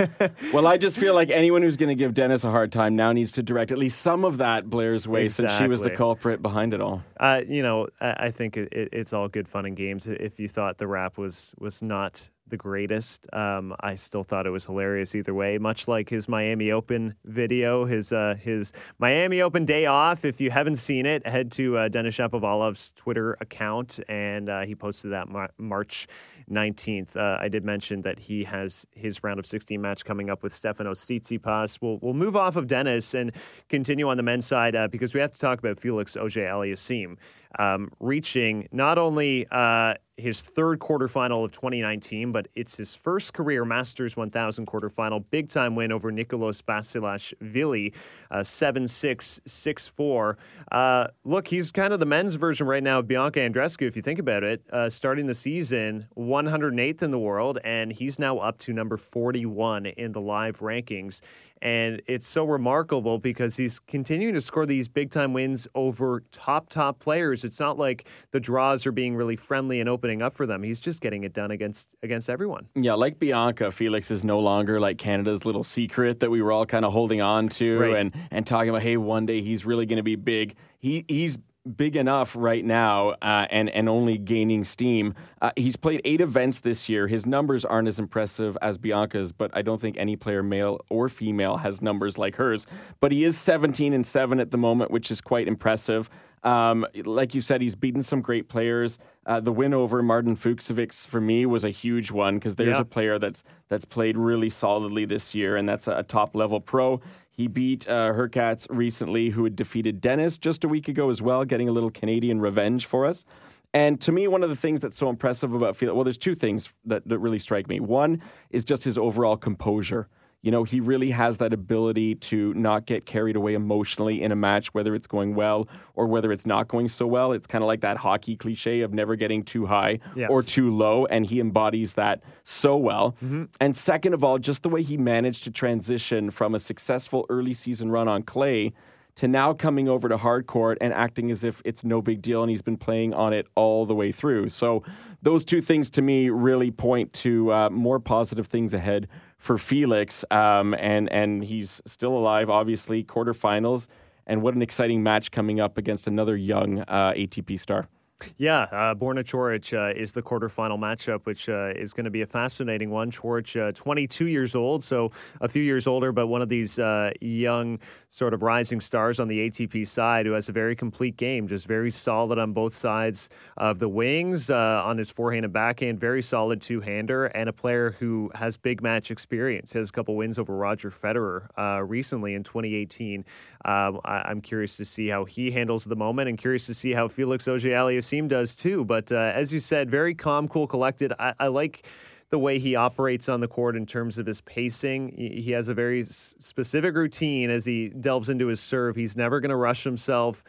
[0.52, 3.12] well, I just feel like anyone who's going to give Denis a hard time now
[3.12, 5.48] needs to direct at least some of that Blair's way exactly.
[5.48, 7.02] since she was the culprit behind it all.
[7.18, 10.06] Uh, you know, I, I think it, it, it's all good fun and games.
[10.06, 13.26] If you thought the rap was, was not the greatest.
[13.32, 15.58] Um, I still thought it was hilarious either way.
[15.58, 20.24] Much like his Miami Open video, his uh, his Miami Open day off.
[20.24, 24.74] If you haven't seen it, head to uh, Denis Shapovalov's Twitter account, and uh, he
[24.74, 26.06] posted that Mar- March
[26.50, 27.16] 19th.
[27.16, 30.52] Uh, I did mention that he has his round of 16 match coming up with
[30.52, 31.78] Stefanos Tsitsipas.
[31.80, 33.32] We'll we'll move off of Denis and
[33.68, 37.16] continue on the men's side uh, because we have to talk about Felix Auger-Aliassime
[37.58, 43.64] um, reaching not only uh, his third quarterfinal of 2019, but it's his first career
[43.64, 45.24] Masters 1000 quarterfinal.
[45.30, 47.94] Big time win over Nicolas Basilashvili,
[48.30, 50.38] uh, 7 6 6 4.
[50.70, 54.02] Uh, look, he's kind of the men's version right now of Bianca Andreescu, if you
[54.02, 54.62] think about it.
[54.72, 56.06] Uh, starting the season
[56.46, 61.20] 108th in the world, and he's now up to number 41 in the live rankings.
[61.60, 66.68] And it's so remarkable because he's continuing to score these big time wins over top,
[66.68, 67.44] top players.
[67.44, 70.62] It's not like the draws are being really friendly and opening up for them.
[70.62, 72.68] He's just getting it done against against everyone.
[72.76, 76.66] Yeah, like Bianca, Felix is no longer like Canada's little secret that we were all
[76.66, 77.98] kind of holding on to right.
[77.98, 80.54] and, and talking about, hey, one day he's really going to be big.
[80.78, 81.38] He he's
[81.76, 85.14] big enough right now uh, and and only gaining steam.
[85.42, 87.06] Uh, he's played eight events this year.
[87.06, 91.08] His numbers aren't as impressive as Bianca's, but I don't think any player, male or
[91.08, 92.66] female, has numbers like hers.
[93.00, 96.08] But he is 17 and seven at the moment, which is quite impressive.
[96.44, 98.98] Um, like you said, he's beaten some great players.
[99.26, 102.82] Uh, the win over Martin Fucsovics for me was a huge one because there's yeah.
[102.82, 106.60] a player that's that's played really solidly this year, and that's a, a top level
[106.60, 107.00] pro.
[107.38, 111.44] He beat uh, Hurkacz recently, who had defeated Denis just a week ago as well,
[111.44, 113.24] getting a little Canadian revenge for us.
[113.72, 116.34] And to me, one of the things that's so impressive about Felix, well, there's two
[116.34, 117.78] things that, that really strike me.
[117.78, 118.20] One
[118.50, 120.08] is just his overall composure
[120.40, 124.36] You know, he really has that ability to not get carried away emotionally in a
[124.36, 127.32] match, whether it's going well or whether it's not going so well.
[127.32, 130.30] It's kind of like that hockey cliche of never getting too high Yes.
[130.30, 133.16] or too low, and he embodies that so well.
[133.22, 133.44] Mm-hmm.
[133.60, 137.52] And second of all, just the way he managed to transition from a successful early
[137.52, 138.72] season run on clay
[139.16, 142.42] to now coming over to hard court and acting as if it's no big deal
[142.42, 144.48] and he's been playing on it all the way through.
[144.48, 144.84] So
[145.20, 150.24] those two things to me really point to uh, more positive things ahead for Felix.
[150.30, 153.04] Um, and and he's still alive, obviously.
[153.04, 153.86] Quarterfinals,
[154.26, 157.88] and what an exciting match coming up against another young uh, ATP star.
[158.36, 162.22] Yeah, uh, Borna Coric uh, is the quarterfinal matchup, which uh, is going to be
[162.22, 163.10] a fascinating one.
[163.10, 167.10] Coric, uh, 22 years old, so a few years older, but one of these uh,
[167.20, 167.78] young,
[168.08, 171.66] sort of rising stars on the ATP side who has a very complete game, just
[171.66, 176.22] very solid on both sides of the wings, uh, on his forehand and backhand, very
[176.22, 179.72] solid two hander, and a player who has big match experience.
[179.72, 181.48] Has a couple wins over Roger Federer
[181.88, 183.24] recently in 2018.
[183.64, 186.92] Um, I- I'm curious to see how he handles the moment and curious to see
[186.92, 188.84] how Felix Auger Aliassime does too.
[188.84, 191.12] But uh, as you said, very calm, cool, collected.
[191.18, 191.86] I, I like
[192.30, 195.14] the way he operates on the court in terms of his pacing.
[195.16, 198.96] He has a very specific routine as he delves into his serve.
[198.96, 200.44] He's never going to rush himself.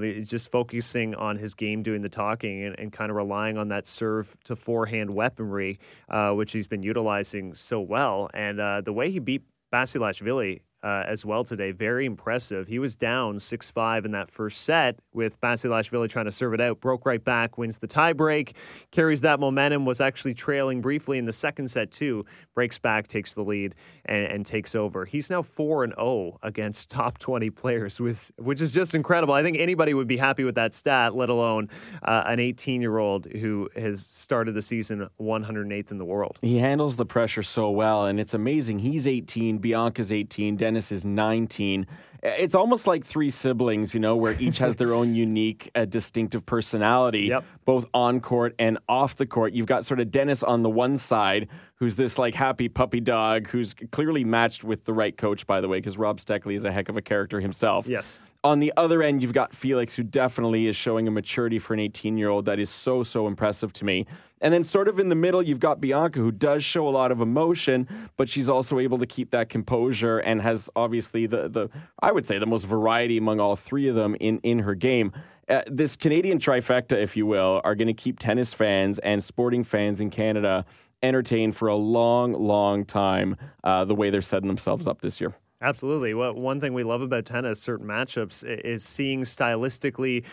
[0.00, 3.68] He's just focusing on his game, doing the talking, and, and kind of relying on
[3.68, 5.78] that serve to forehand weaponry,
[6.08, 8.28] uh, which he's been utilizing so well.
[8.34, 11.72] And uh, the way he beat Basilashvili uh, as well today.
[11.72, 12.68] Very impressive.
[12.68, 16.60] He was down 6 5 in that first set with Basilashvili trying to serve it
[16.60, 16.80] out.
[16.80, 18.52] Broke right back, wins the tiebreak,
[18.90, 22.26] carries that momentum, was actually trailing briefly in the second set, too.
[22.54, 25.06] Breaks back, takes the lead, and, and takes over.
[25.06, 29.32] He's now 4 and 0 against top 20 players, which, is just incredible.
[29.32, 31.70] I think anybody would be happy with that stat, let alone
[32.02, 36.38] uh, an 18 year old who has started the season 108th in the world.
[36.42, 38.80] He handles the pressure so well, and it's amazing.
[38.80, 41.86] He's 18, Bianca's 18, Denis is 19.
[42.22, 46.46] It's almost like three siblings, you know, where each has their own unique, uh, distinctive
[46.46, 47.44] personality, Yep.
[47.66, 49.52] both on court and off the court.
[49.52, 53.48] You've got sort of Denis on the one side, who's this like happy puppy dog,
[53.48, 56.72] who's clearly matched with the right coach, by the way, because Rob Steckley is a
[56.72, 57.86] heck of a character himself.
[57.86, 58.22] Yes.
[58.42, 61.80] On the other end, you've got Felix, who definitely is showing a maturity for an
[61.80, 64.06] 18 year old that is so, so impressive to me.
[64.44, 67.10] And then, sort of in the middle, you've got Bianca, who does show a lot
[67.10, 71.70] of emotion, but she's also able to keep that composure and has obviously the, the
[72.00, 75.12] I would say, the most variety among all three of them in, in her game.
[75.48, 79.64] Uh, this Canadian trifecta, if you will, are going to keep tennis fans and sporting
[79.64, 80.66] fans in Canada
[81.02, 85.34] entertained for a long, long time, uh, the way they're setting themselves up this year.
[85.62, 86.12] Absolutely.
[86.12, 90.24] Well, one thing we love about tennis, certain matchups, is seeing stylistically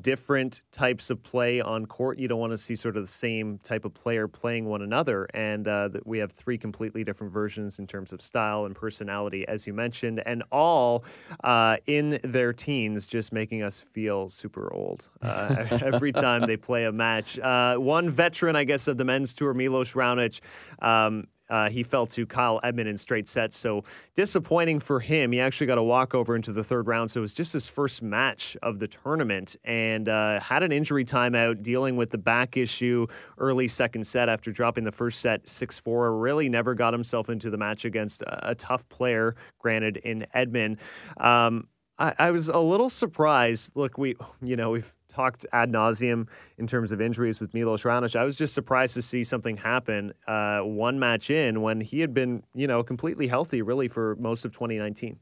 [0.00, 2.18] different types of play on court.
[2.18, 5.26] You don't want to see sort of the same type of player playing one another.
[5.34, 9.66] And uh, we have three completely different versions in terms of style and personality, as
[9.66, 11.04] you mentioned, and all
[11.44, 16.84] uh, in their teens, just making us feel super old uh, every time they play
[16.84, 17.38] a match.
[17.38, 20.40] Uh, one veteran, I guess, of the men's tour, Milos Raonic.
[20.80, 23.56] Um, uh, he fell to Kyle Edmund in straight sets.
[23.56, 23.84] So
[24.14, 25.32] disappointing for him.
[25.32, 27.10] He actually got a walkover into the third round.
[27.10, 31.04] So it was just his first match of the tournament and uh, had an injury
[31.04, 33.06] timeout dealing with the back issue
[33.38, 36.16] early second set after dropping the first set 6 4.
[36.18, 40.78] Really never got himself into the match against a, a tough player, granted, in Edmund.
[41.18, 43.72] Um, I, I was a little surprised.
[43.74, 46.28] Look, we, you know, we've talked ad nauseum
[46.58, 48.14] in terms of injuries with Milos Raonic.
[48.14, 52.14] I was just surprised to see something happen uh, one match in when he had
[52.14, 55.18] been, you know, completely healthy really for most of 2019.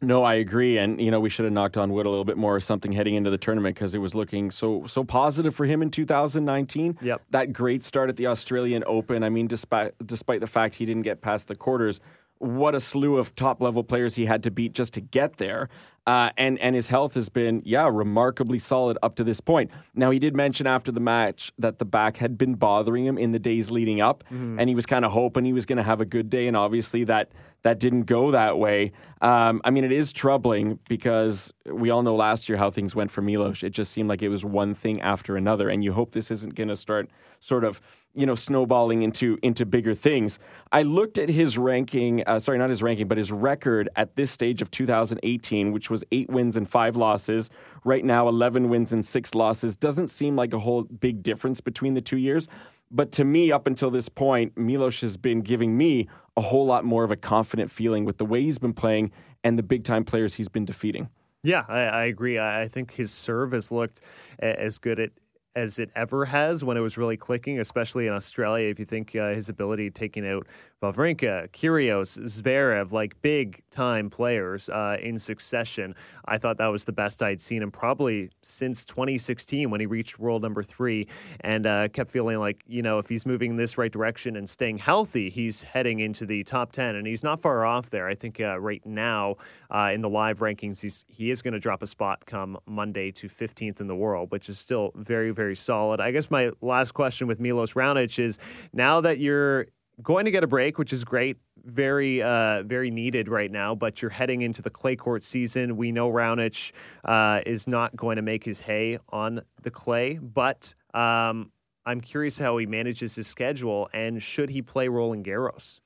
[0.00, 2.36] No, I agree, and you know we should have knocked on wood a little bit
[2.36, 5.66] more or something heading into the tournament because it was looking so so positive for
[5.66, 6.98] him in 2019.
[7.02, 7.22] Yep.
[7.30, 9.24] that great start at the Australian Open.
[9.24, 11.98] I mean, despite despite the fact he didn't get past the quarters,
[12.38, 15.68] what a slew of top level players he had to beat just to get there.
[16.06, 19.70] Uh, and and his health has been yeah remarkably solid up to this point.
[19.94, 23.32] Now he did mention after the match that the back had been bothering him in
[23.32, 26.00] the days leading up, and he was kind of hoping he was going to have
[26.00, 27.30] a good day, and obviously that
[27.62, 28.92] that didn't go that way.
[29.20, 33.10] Um, I mean, it is troubling because we all know last year how things went
[33.10, 33.62] for Milos.
[33.62, 36.54] It just seemed like it was one thing after another, and you hope this isn't
[36.54, 37.82] going to start sort of
[38.14, 40.38] you know snowballing into into bigger things.
[40.72, 44.30] I looked at his ranking, uh, sorry, not his ranking, but his record at this
[44.30, 47.50] stage of 2018, which was eight wins and five losses.
[47.84, 49.76] Right now, 11 wins and six losses.
[49.76, 52.48] Doesn't seem like a whole big difference between the two years.
[52.90, 56.84] But to me, up until this point, Milos has been giving me a whole lot
[56.84, 59.12] more of a confident feeling with the way he's been playing
[59.44, 61.08] and the big time players he's been defeating.
[61.42, 62.38] Yeah, I, I agree.
[62.38, 64.00] I, I think his serve has looked
[64.38, 65.10] as good at
[65.58, 68.68] as it ever has when it was really clicking, especially in Australia.
[68.68, 70.46] If you think uh, his ability taking out
[70.80, 75.96] Wawrinka, Kyrgios, Zverev, like big time players uh, in succession,
[76.26, 80.20] I thought that was the best I'd seen him probably since 2016 when he reached
[80.20, 81.08] world number three
[81.40, 84.48] and uh, kept feeling like, you know, if he's moving in this right direction and
[84.48, 88.06] staying healthy, he's heading into the top 10 and he's not far off there.
[88.06, 89.36] I think uh, right now
[89.74, 93.10] uh, in the live rankings, he's, he is going to drop a spot come Monday
[93.12, 96.00] to 15th in the world, which is still very, very solid.
[96.00, 98.38] I guess my last question with Milos Raonic is
[98.72, 99.66] now that you're
[100.02, 103.74] going to get a break, which is great, very, uh, very needed right now.
[103.74, 105.76] But you're heading into the clay court season.
[105.76, 106.72] We know Raonic
[107.04, 111.50] uh, is not going to make his hay on the clay, but um,
[111.84, 115.80] I'm curious how he manages his schedule and should he play Roland Garros?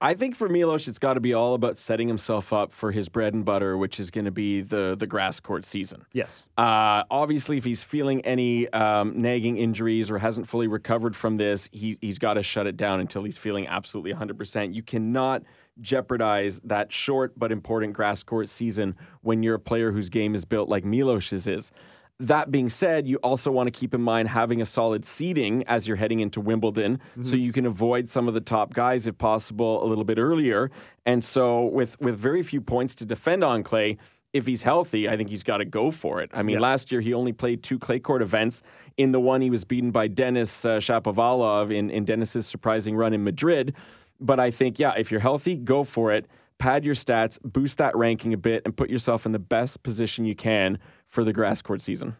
[0.00, 3.08] I think for Milos, it's got to be all about setting himself up for his
[3.08, 6.06] bread and butter, which is going to be the the grass court season.
[6.12, 6.46] Yes.
[6.56, 11.68] Uh, obviously, if he's feeling any um, nagging injuries or hasn't fully recovered from this,
[11.72, 14.72] he, he's got to shut it down until he's feeling absolutely 100%.
[14.72, 15.42] You cannot
[15.80, 20.44] jeopardize that short but important grass court season when you're a player whose game is
[20.44, 21.72] built like Milos's is.
[22.20, 25.86] That being said, you also want to keep in mind having a solid seeding as
[25.86, 27.22] you're heading into Wimbledon mm-hmm.
[27.22, 30.70] so you can avoid some of the top guys if possible a little bit earlier.
[31.06, 33.98] And so with with very few points to defend on clay,
[34.32, 36.30] if he's healthy, I think he's got to go for it.
[36.34, 36.60] I mean, yeah.
[36.60, 38.62] last year he only played two clay court events.
[38.96, 43.14] In the one, he was beaten by Denis uh, Shapovalov in, in Denis's surprising run
[43.14, 43.74] in Madrid.
[44.20, 46.26] But I think, yeah, if you're healthy, go for it.
[46.58, 50.24] Pad your stats, boost that ranking a bit, and put yourself in the best position
[50.24, 50.78] you can
[51.08, 52.16] for the grass court season.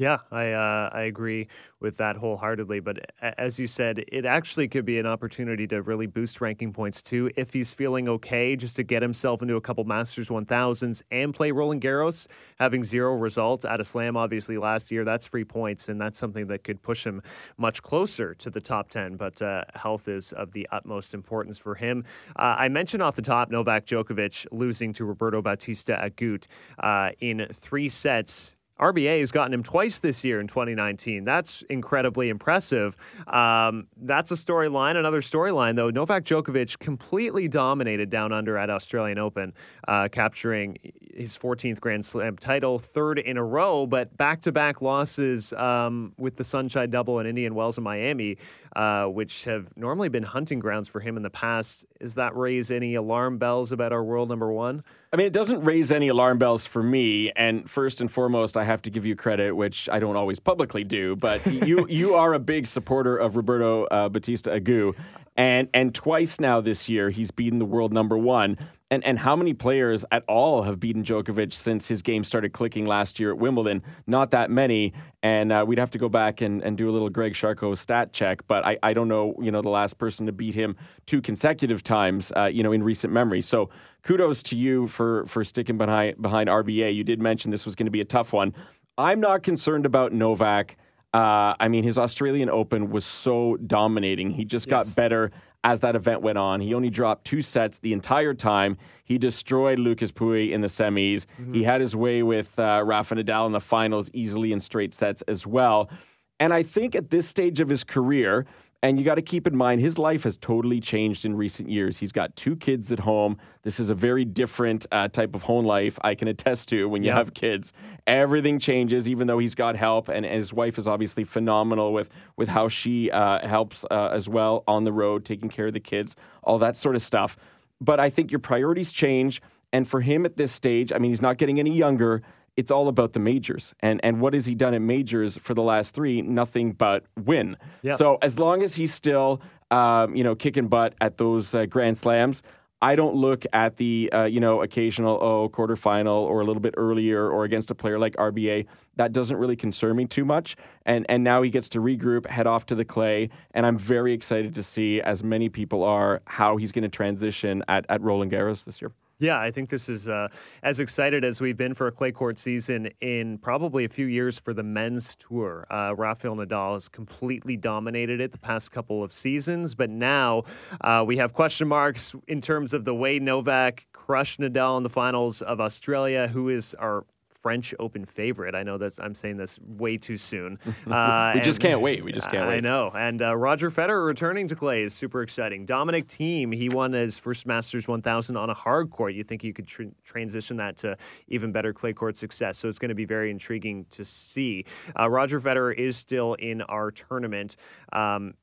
[0.00, 1.48] Yeah, I uh, I agree
[1.78, 2.80] with that wholeheartedly.
[2.80, 7.02] But as you said, it actually could be an opportunity to really boost ranking points
[7.02, 11.34] too if he's feeling okay, just to get himself into a couple Masters 1000s and
[11.34, 12.28] play Roland Garros.
[12.58, 16.46] Having zero results at a Slam, obviously last year, that's free points, and that's something
[16.46, 17.20] that could push him
[17.58, 19.16] much closer to the top 10.
[19.16, 22.06] But uh, health is of the utmost importance for him.
[22.36, 26.46] Uh, I mentioned off the top Novak Djokovic losing to Roberto Bautista Agut
[26.78, 31.24] uh, in three sets RBA has gotten him twice this year in 2019.
[31.24, 32.96] That's incredibly impressive.
[33.26, 34.96] Um, that's a storyline.
[34.96, 39.52] Another storyline, though, Novak Djokovic completely dominated down under at Australian Open,
[39.86, 40.78] uh, capturing
[41.14, 46.14] his 14th Grand Slam title, third in a row, but back to back losses um,
[46.16, 48.38] with the Sunshine Double in Indian Wells and Miami,
[48.76, 51.84] uh, which have normally been hunting grounds for him in the past.
[52.00, 54.82] Does that raise any alarm bells about our world number one?
[55.12, 57.32] I mean, it doesn't raise any alarm bells for me.
[57.34, 60.84] And first and foremost, I have to give you credit, which I don't always publicly
[60.84, 61.16] do.
[61.16, 64.94] But you you are a big supporter of Roberto uh, Bautista Agut,
[65.40, 68.58] and and twice now this year he's beaten the world number one.
[68.90, 72.84] And and how many players at all have beaten Djokovic since his game started clicking
[72.84, 73.82] last year at Wimbledon?
[74.06, 74.92] Not that many.
[75.22, 78.12] And uh, we'd have to go back and, and do a little Greg Charcot stat
[78.12, 78.46] check.
[78.48, 80.76] But I, I don't know, you know, the last person to beat him
[81.06, 83.40] two consecutive times, uh, you know, in recent memory.
[83.40, 83.70] So
[84.02, 86.94] kudos to you for for sticking behind behind RBA.
[86.94, 88.52] You did mention this was going to be a tough one.
[88.98, 90.76] I'm not concerned about Novak.
[91.12, 94.30] Uh, I mean, his Australian Open was so dominating.
[94.30, 94.88] He just yes.
[94.88, 95.32] got better
[95.64, 96.60] as that event went on.
[96.60, 98.78] He only dropped two sets the entire time.
[99.04, 101.26] He destroyed Lucas Pouille in the semis.
[101.40, 101.52] Mm-hmm.
[101.52, 105.22] He had his way with uh, Rafa Nadal in the finals easily in straight sets
[105.22, 105.90] as well.
[106.38, 108.46] And I think at this stage of his career,
[108.82, 111.98] and you got to keep in mind, his life has totally changed in recent years.
[111.98, 113.36] He's got two kids at home.
[113.62, 117.02] This is a very different uh, type of home life I can attest to when
[117.02, 117.16] you yep.
[117.18, 117.74] have kids.
[118.06, 122.48] Everything changes, even though he's got help, and his wife is obviously phenomenal with, with
[122.48, 126.16] how she uh, helps uh, as well on the road, taking care of the kids,
[126.42, 127.36] all that sort of stuff.
[127.82, 129.42] But I think your priorities change.
[129.72, 132.22] And for him at this stage, I mean, he's not getting any younger
[132.60, 133.74] it's all about the majors.
[133.80, 136.20] And and what has he done at majors for the last three?
[136.20, 137.56] Nothing but win.
[137.80, 137.96] Yep.
[137.98, 139.40] So as long as he's still,
[139.70, 142.42] um, you know, kicking butt at those uh, Grand Slams,
[142.82, 146.74] I don't look at the uh, you know occasional oh quarterfinal or a little bit
[146.76, 148.66] earlier or against a player like RBA.
[148.96, 150.54] That doesn't really concern me too much.
[150.84, 154.12] And and now he gets to regroup, head off to the clay, and I'm very
[154.12, 158.30] excited to see, as many people are, how he's going to transition at at Roland
[158.30, 158.92] Garros this year.
[159.20, 160.28] Yeah, I think this is uh,
[160.62, 164.38] as excited as we've been for a clay court season in probably a few years
[164.38, 165.66] for the men's tour.
[165.70, 170.44] Uh, Rafael Nadal has completely dominated it the past couple of seasons, but now
[170.80, 174.88] uh, we have question marks in terms of the way Novak crushed Nadal in the
[174.88, 177.04] finals of Australia, who is our
[177.42, 178.54] French Open favorite.
[178.54, 180.58] I know that I'm saying this way too soon.
[180.90, 182.02] Uh, we just can't wait.
[182.02, 182.56] We just can't wait.
[182.56, 182.90] I know.
[182.90, 185.64] And uh, Roger Federer returning to clay is super exciting.
[185.64, 189.14] Dominic Thiem, he won his first Masters 1000 on a hard court.
[189.14, 190.96] You think you could tr- transition that to
[191.28, 192.58] even better clay court success.
[192.58, 194.64] So it's going to be very intriguing to see.
[194.98, 197.56] Uh, Roger Federer is still in our tournament.
[197.92, 198.34] Um,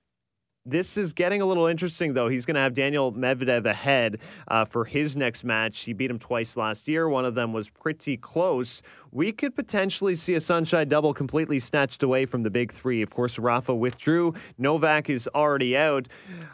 [0.67, 2.27] this is getting a little interesting, though.
[2.27, 5.79] He's going to have Daniil Medvedev ahead uh, for his next match.
[5.81, 7.07] He beat him twice last year.
[7.07, 8.81] One of them was pretty close.
[9.11, 13.01] We could potentially see a sunshine double completely snatched away from the big three.
[13.01, 14.33] Of course, Rafa withdrew.
[14.57, 16.07] Novak is already out.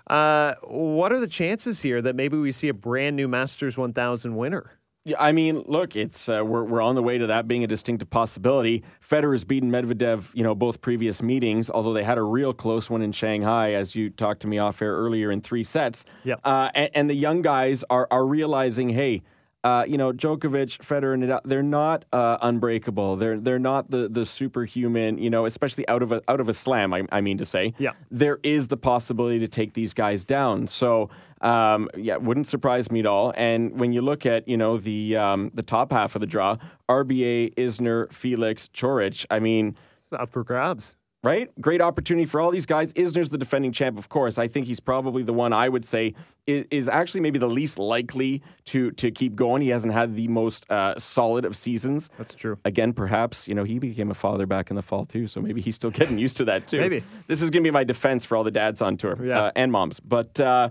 [0.07, 4.35] Uh, what are the chances here that maybe we see a brand new Masters 1000
[4.35, 4.71] winner?
[5.05, 7.67] Yeah, I mean, look, it's uh, we're we're on the way to that being a
[7.67, 8.83] distinctive possibility.
[9.01, 13.01] Federer's beaten Medvedev, you know, both previous meetings, although they had a real close one
[13.01, 16.05] in Shanghai, as you talked to me off air earlier in three sets.
[16.23, 19.23] Yeah, uh, and, and the young guys are are realizing, hey,
[19.63, 23.15] uh, you know, Djokovic, Federer, Nadal, they're not uh, unbreakable.
[23.15, 25.17] They're they're not the the superhuman.
[25.17, 26.93] You know, especially out of a out of a slam.
[26.93, 30.67] I, I mean to say, yeah, there is the possibility to take these guys down.
[30.67, 31.09] So,
[31.41, 33.33] um, yeah, wouldn't surprise me at all.
[33.37, 36.57] And when you look at you know the um, the top half of the draw,
[36.89, 39.25] RBA, Isner, Felix, Coric.
[39.31, 41.49] I mean, it's up for grabs right?
[41.59, 42.93] Great opportunity for all these guys.
[42.93, 44.37] Isner's the defending champ, of course.
[44.37, 46.13] I think he's probably the one I would say
[46.45, 49.61] is, is actually maybe the least likely to to keep going.
[49.61, 52.09] He hasn't had the most uh, solid of seasons.
[52.17, 52.57] That's true.
[52.65, 55.61] Again, perhaps you know he became a father back in the fall too, so maybe
[55.61, 56.79] he's still getting used to that too.
[56.81, 59.45] maybe this is going to be my defense for all the dads on tour yeah.
[59.45, 60.39] uh, and moms, but.
[60.39, 60.69] Uh,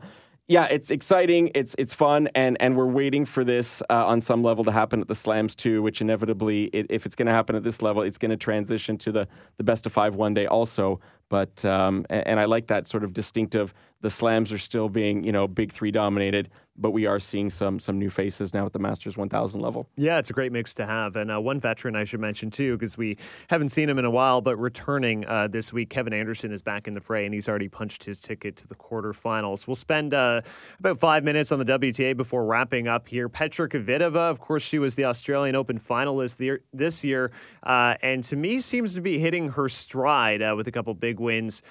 [0.48, 1.50] yeah, it's exciting.
[1.54, 5.00] It's it's fun, and and we're waiting for this uh, on some level to happen
[5.00, 5.82] at the slams too.
[5.82, 8.98] Which inevitably, it, if it's going to happen at this level, it's going to transition
[8.98, 11.00] to the the best of five one day also.
[11.28, 13.72] But um, and, and I like that sort of distinctive.
[14.02, 17.78] The slams are still being you know big three dominated, but we are seeing some
[17.78, 19.88] some new faces now at the Masters 1000 level.
[19.96, 21.16] Yeah, it's a great mix to have.
[21.16, 24.10] And uh, one veteran I should mention too, because we haven't seen him in a
[24.10, 27.48] while, but returning uh, this week, Kevin Anderson is back in the fray, and he's
[27.48, 29.66] already punched his ticket to the quarterfinals.
[29.66, 30.42] We'll spend uh,
[30.78, 33.28] about five minutes on the WTA before wrapping up here.
[33.28, 37.30] Petra Kvitova, of course, she was the Australian Open finalist the, this year,
[37.62, 41.20] uh, and to me seems to be hitting her stride uh, with a couple big
[41.20, 41.62] wins.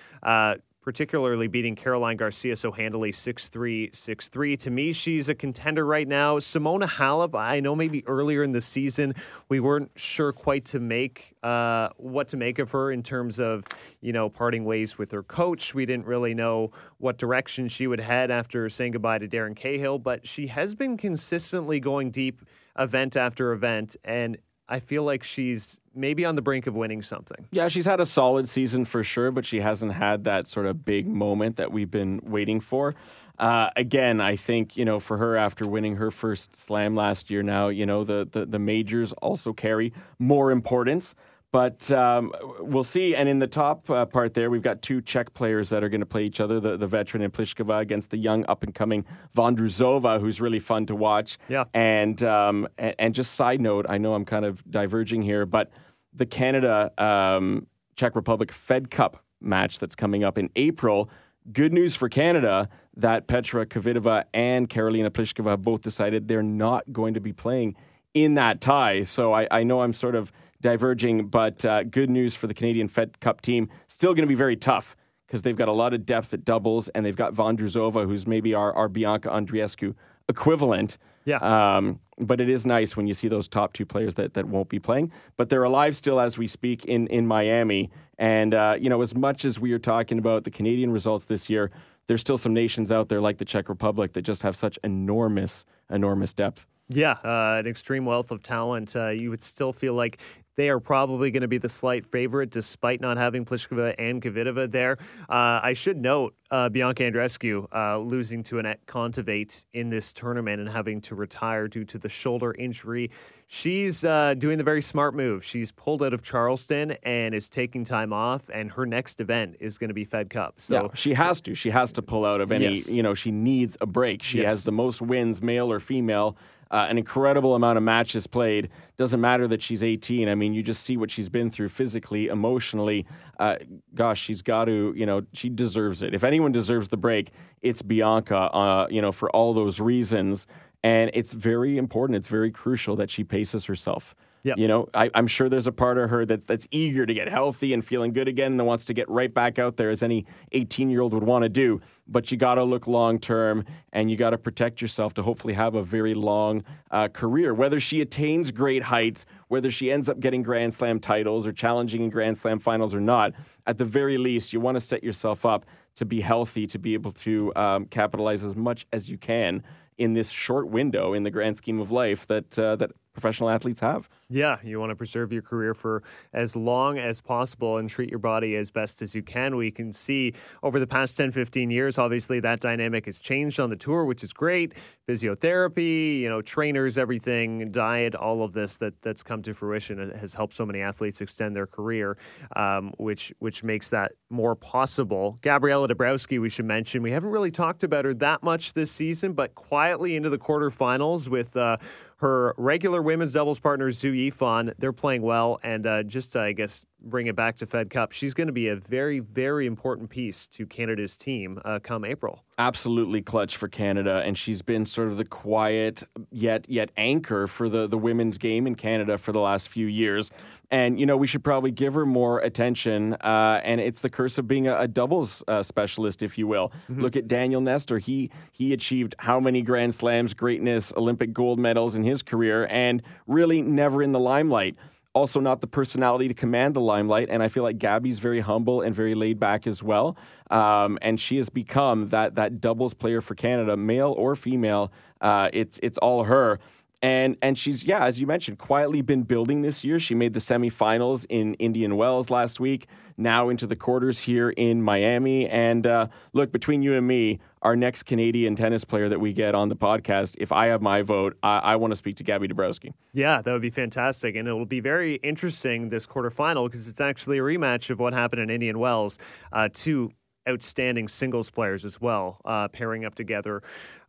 [0.82, 4.57] Particularly beating Caroline Garcia so handily 6 3 6 3.
[4.57, 6.39] To me, she's a contender right now.
[6.39, 9.13] Simona Halep, I know maybe earlier in the season
[9.47, 13.63] we weren't sure quite to make uh, what to make of her in terms of,
[14.01, 15.73] you know, parting ways with her coach.
[15.73, 19.99] We didn't really know what direction she would head after saying goodbye to Darren Cahill,
[19.99, 22.41] but she has been consistently going deep
[22.77, 23.95] event after event.
[24.03, 24.38] And
[24.72, 27.45] I feel like she's maybe on the brink of winning something.
[27.51, 30.86] Yeah, she's had a solid season for sure, but she hasn't had that sort of
[30.86, 32.95] big moment that we've been waiting for.
[33.38, 37.43] Uh, again, I think you know for her after winning her first slam last year,
[37.43, 41.15] now you know the the, the majors also carry more importance.
[41.52, 43.14] But um, we'll see.
[43.14, 45.99] And in the top uh, part there, we've got two Czech players that are going
[45.99, 49.04] to play each other the, the veteran and Pliskova against the young up and coming
[49.36, 51.38] Vondrousova, who's really fun to watch.
[51.49, 51.66] Yeah.
[51.74, 55.72] And, um, and, and, just side note, I know I'm kind of diverging here, but
[56.14, 61.10] the Canada um, Czech Republic Fed Cup match that's coming up in April.
[61.52, 66.91] Good news for Canada that Petra Kvitova and Karolina Pliskova have both decided they're not
[66.93, 67.76] going to be playing
[68.14, 69.04] in that tie.
[69.04, 70.32] So I, I know I'm sort of
[70.62, 73.70] diverging, but uh, good news for the Canadian Fed Cup team.
[73.88, 74.95] Still going to be very tough
[75.28, 78.53] because they've got a lot of depth at doubles, and they've got Vondrousova, who's maybe
[78.53, 79.95] our, our Bianca Andreescu
[80.28, 80.97] equivalent.
[81.26, 81.38] Yeah.
[81.38, 84.70] Um, but it is nice when you see those top two players that, that won't
[84.70, 85.12] be playing.
[85.38, 87.91] But they're alive still as we speak in, in Miami.
[88.18, 91.49] And, uh, you know, as much as we are talking about the Canadian results this
[91.49, 91.72] year,
[92.07, 95.66] there's still some nations out there like the Czech Republic that just have such enormous,
[95.89, 96.68] enormous depth.
[96.89, 98.95] Yeah, uh, an extreme wealth of talent.
[98.95, 100.20] Uh, you would still feel like
[100.58, 104.70] they are probably going to be the slight favorite, despite not having Pliskova and Kvitova
[104.70, 104.97] there.
[105.30, 110.60] Uh, I should note uh, Bianca Andreescu uh, losing to Anett Kontaveit in this tournament
[110.60, 113.10] and having to retire due to the shoulder injury.
[113.47, 115.43] She's uh, doing the very smart move.
[115.43, 119.78] She's pulled out of Charleston and is taking time off, and her next event is
[119.78, 120.56] going to be Fed Cup.
[120.58, 121.56] So yeah, she has to.
[121.56, 122.76] She has to pull out of any.
[122.76, 122.89] Yes.
[122.91, 124.22] You know, she needs a break.
[124.24, 124.49] She Yes.
[124.52, 126.36] has the most wins, male or female.
[126.72, 128.69] Uh, an incredible amount of matches played.
[128.97, 130.30] Doesn't matter that she's 18.
[130.30, 133.05] I mean, you just see what she's been through physically, emotionally.
[133.39, 133.57] Uh,
[133.93, 136.13] gosh, she's got to, you know, she deserves it.
[136.13, 140.47] If anyone deserves the break, it's Bianca, uh, you know, for all those reasons.
[140.82, 142.15] And it's very important.
[142.15, 144.15] It's very crucial that she paces herself.
[144.44, 144.58] Yep.
[144.58, 147.30] You know, I, I'm sure there's a part of her that's that's eager to get
[147.30, 150.26] healthy and feeling good again and wants to get right back out there as any
[150.52, 151.80] 18 year old would want to do.
[152.08, 155.54] But you got to look long term and you got to protect yourself to hopefully
[155.54, 157.54] have a very long uh, career.
[157.54, 162.04] Whether she attains great heights, whether she ends up getting Grand Slam titles or challenging
[162.04, 163.34] in Grand Slam finals or not,
[163.68, 165.66] at the very least, you want to set yourself up
[165.96, 169.62] to be healthy, to be able to um, capitalize as much as you can
[169.98, 173.80] in this short window in the grand scheme of life that uh, that professional athletes
[173.82, 174.09] have.
[174.30, 178.20] Yeah, you want to preserve your career for as long as possible and treat your
[178.20, 179.57] body as best as you can.
[179.57, 180.34] We can see
[180.64, 184.24] over the past 10, 15 years, obviously that dynamic has changed on the tour, which
[184.24, 184.74] is great.
[185.09, 190.34] Physiotherapy, you know, trainers, everything, diet, all of this that, that's come to fruition has
[190.34, 192.18] helped so many athletes extend their career,
[192.55, 195.38] um, which which makes that more possible.
[195.41, 199.34] Gabriela Dabrowski, we should mention, we haven't really talked about her that much this season,
[199.34, 201.76] but quietly into the quarterfinals with uh,
[202.22, 205.59] her regular women's doubles partner, Xu Yifan, they're playing well.
[205.63, 208.68] And uh, just, I guess, bring it back to Fed Cup, she's going to be
[208.68, 212.43] a very, very important piece to Canada's team uh, come April.
[212.58, 217.70] Absolutely clutch for Canada, and she's been sort of the quiet yet yet anchor for
[217.70, 220.30] the the women's game in Canada for the last few years.
[220.70, 223.14] And you know we should probably give her more attention.
[223.16, 226.72] Uh, and it's the curse of being a, a doubles uh, specialist, if you will.
[226.89, 227.02] Mm-hmm.
[227.02, 231.95] Look at Daniel Nestor; he he achieved how many Grand Slams, greatness, Olympic gold medals
[231.95, 234.76] in his career, and really never in the limelight
[235.14, 237.30] also not the personality to command the limelight.
[237.30, 240.18] And I feel like Gabby's very humble and very laid back as well.
[240.49, 244.91] Um, and she has become that that doubles player for Canada, male or female.
[245.20, 246.59] Uh, it's it's all her.
[247.01, 249.99] And and she's yeah, as you mentioned, quietly been building this year.
[249.99, 252.88] She made the semifinals in Indian Wells last week.
[253.18, 255.47] Now into the quarters here in Miami.
[255.47, 259.53] And uh, look, between you and me, our next Canadian tennis player that we get
[259.53, 262.47] on the podcast, if I have my vote, I, I want to speak to Gabby
[262.47, 262.93] Dabrowski.
[263.14, 264.36] Yeah, that would be fantastic.
[264.36, 268.14] And it will be very interesting this quarterfinal because it's actually a rematch of what
[268.14, 269.18] happened in Indian Wells.
[269.51, 270.12] Uh, two
[270.48, 273.62] outstanding singles players as well, uh, pairing up together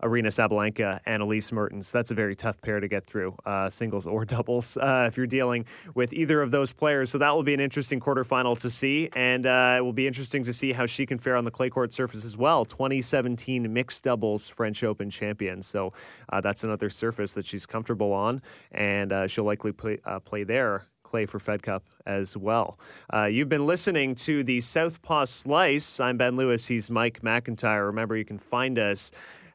[0.03, 1.93] Aryna Sabalenka and Elise Mertens.
[1.93, 5.27] That's a very tough pair to get through, uh, singles or doubles, uh, if you're
[5.27, 7.11] dealing with either of those players.
[7.11, 10.45] So that will be an interesting quarterfinal to see, and uh, it will be interesting
[10.45, 12.65] to see how she can fare on the clay court surface as well.
[12.65, 15.63] 2017 mixed doubles French Open champion.
[15.63, 15.93] So
[16.33, 20.87] uh, that's another surface that she's comfortable on, and uh, she'll likely play, play there
[21.13, 22.79] clay for Fed Cup as well.
[23.13, 26.01] Uh, you've been listening to the Southpaw Slice.
[26.01, 26.67] I'm Ben Lewis.
[26.67, 27.85] He's Mike McIntyre.
[27.85, 29.13] Remember, you can find us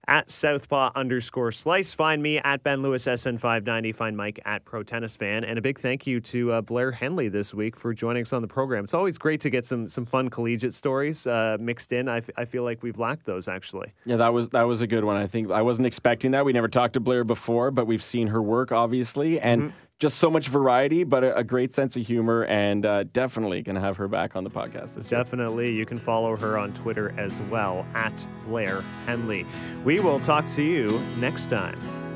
[0.08, 1.94] at Southpaw underscore slice.
[1.94, 3.94] Find me at Ben Lewis SN590.
[3.94, 5.44] Find Mike at Pro Tennis Fan.
[5.44, 8.42] And a big thank you to uh, Blair Henley this week for joining us on
[8.42, 8.84] the program.
[8.84, 12.08] It's always great to get some some fun collegiate stories uh, mixed in.
[12.08, 13.92] I, f- I feel like we've lacked those actually.
[14.06, 15.18] Yeah, that was that was a good one.
[15.18, 16.46] I think I wasn't expecting that.
[16.46, 19.64] We never talked to Blair before, but we've seen her work obviously, and.
[19.64, 23.62] Mm-hmm just so much variety, but a, a great sense of humor, and uh, definitely
[23.62, 25.08] going to have her back on the podcast.
[25.10, 25.72] definitely.
[25.72, 29.46] You can follow her on Twitter as well, at Blair Henley.
[29.84, 32.07] We will talk to you next time.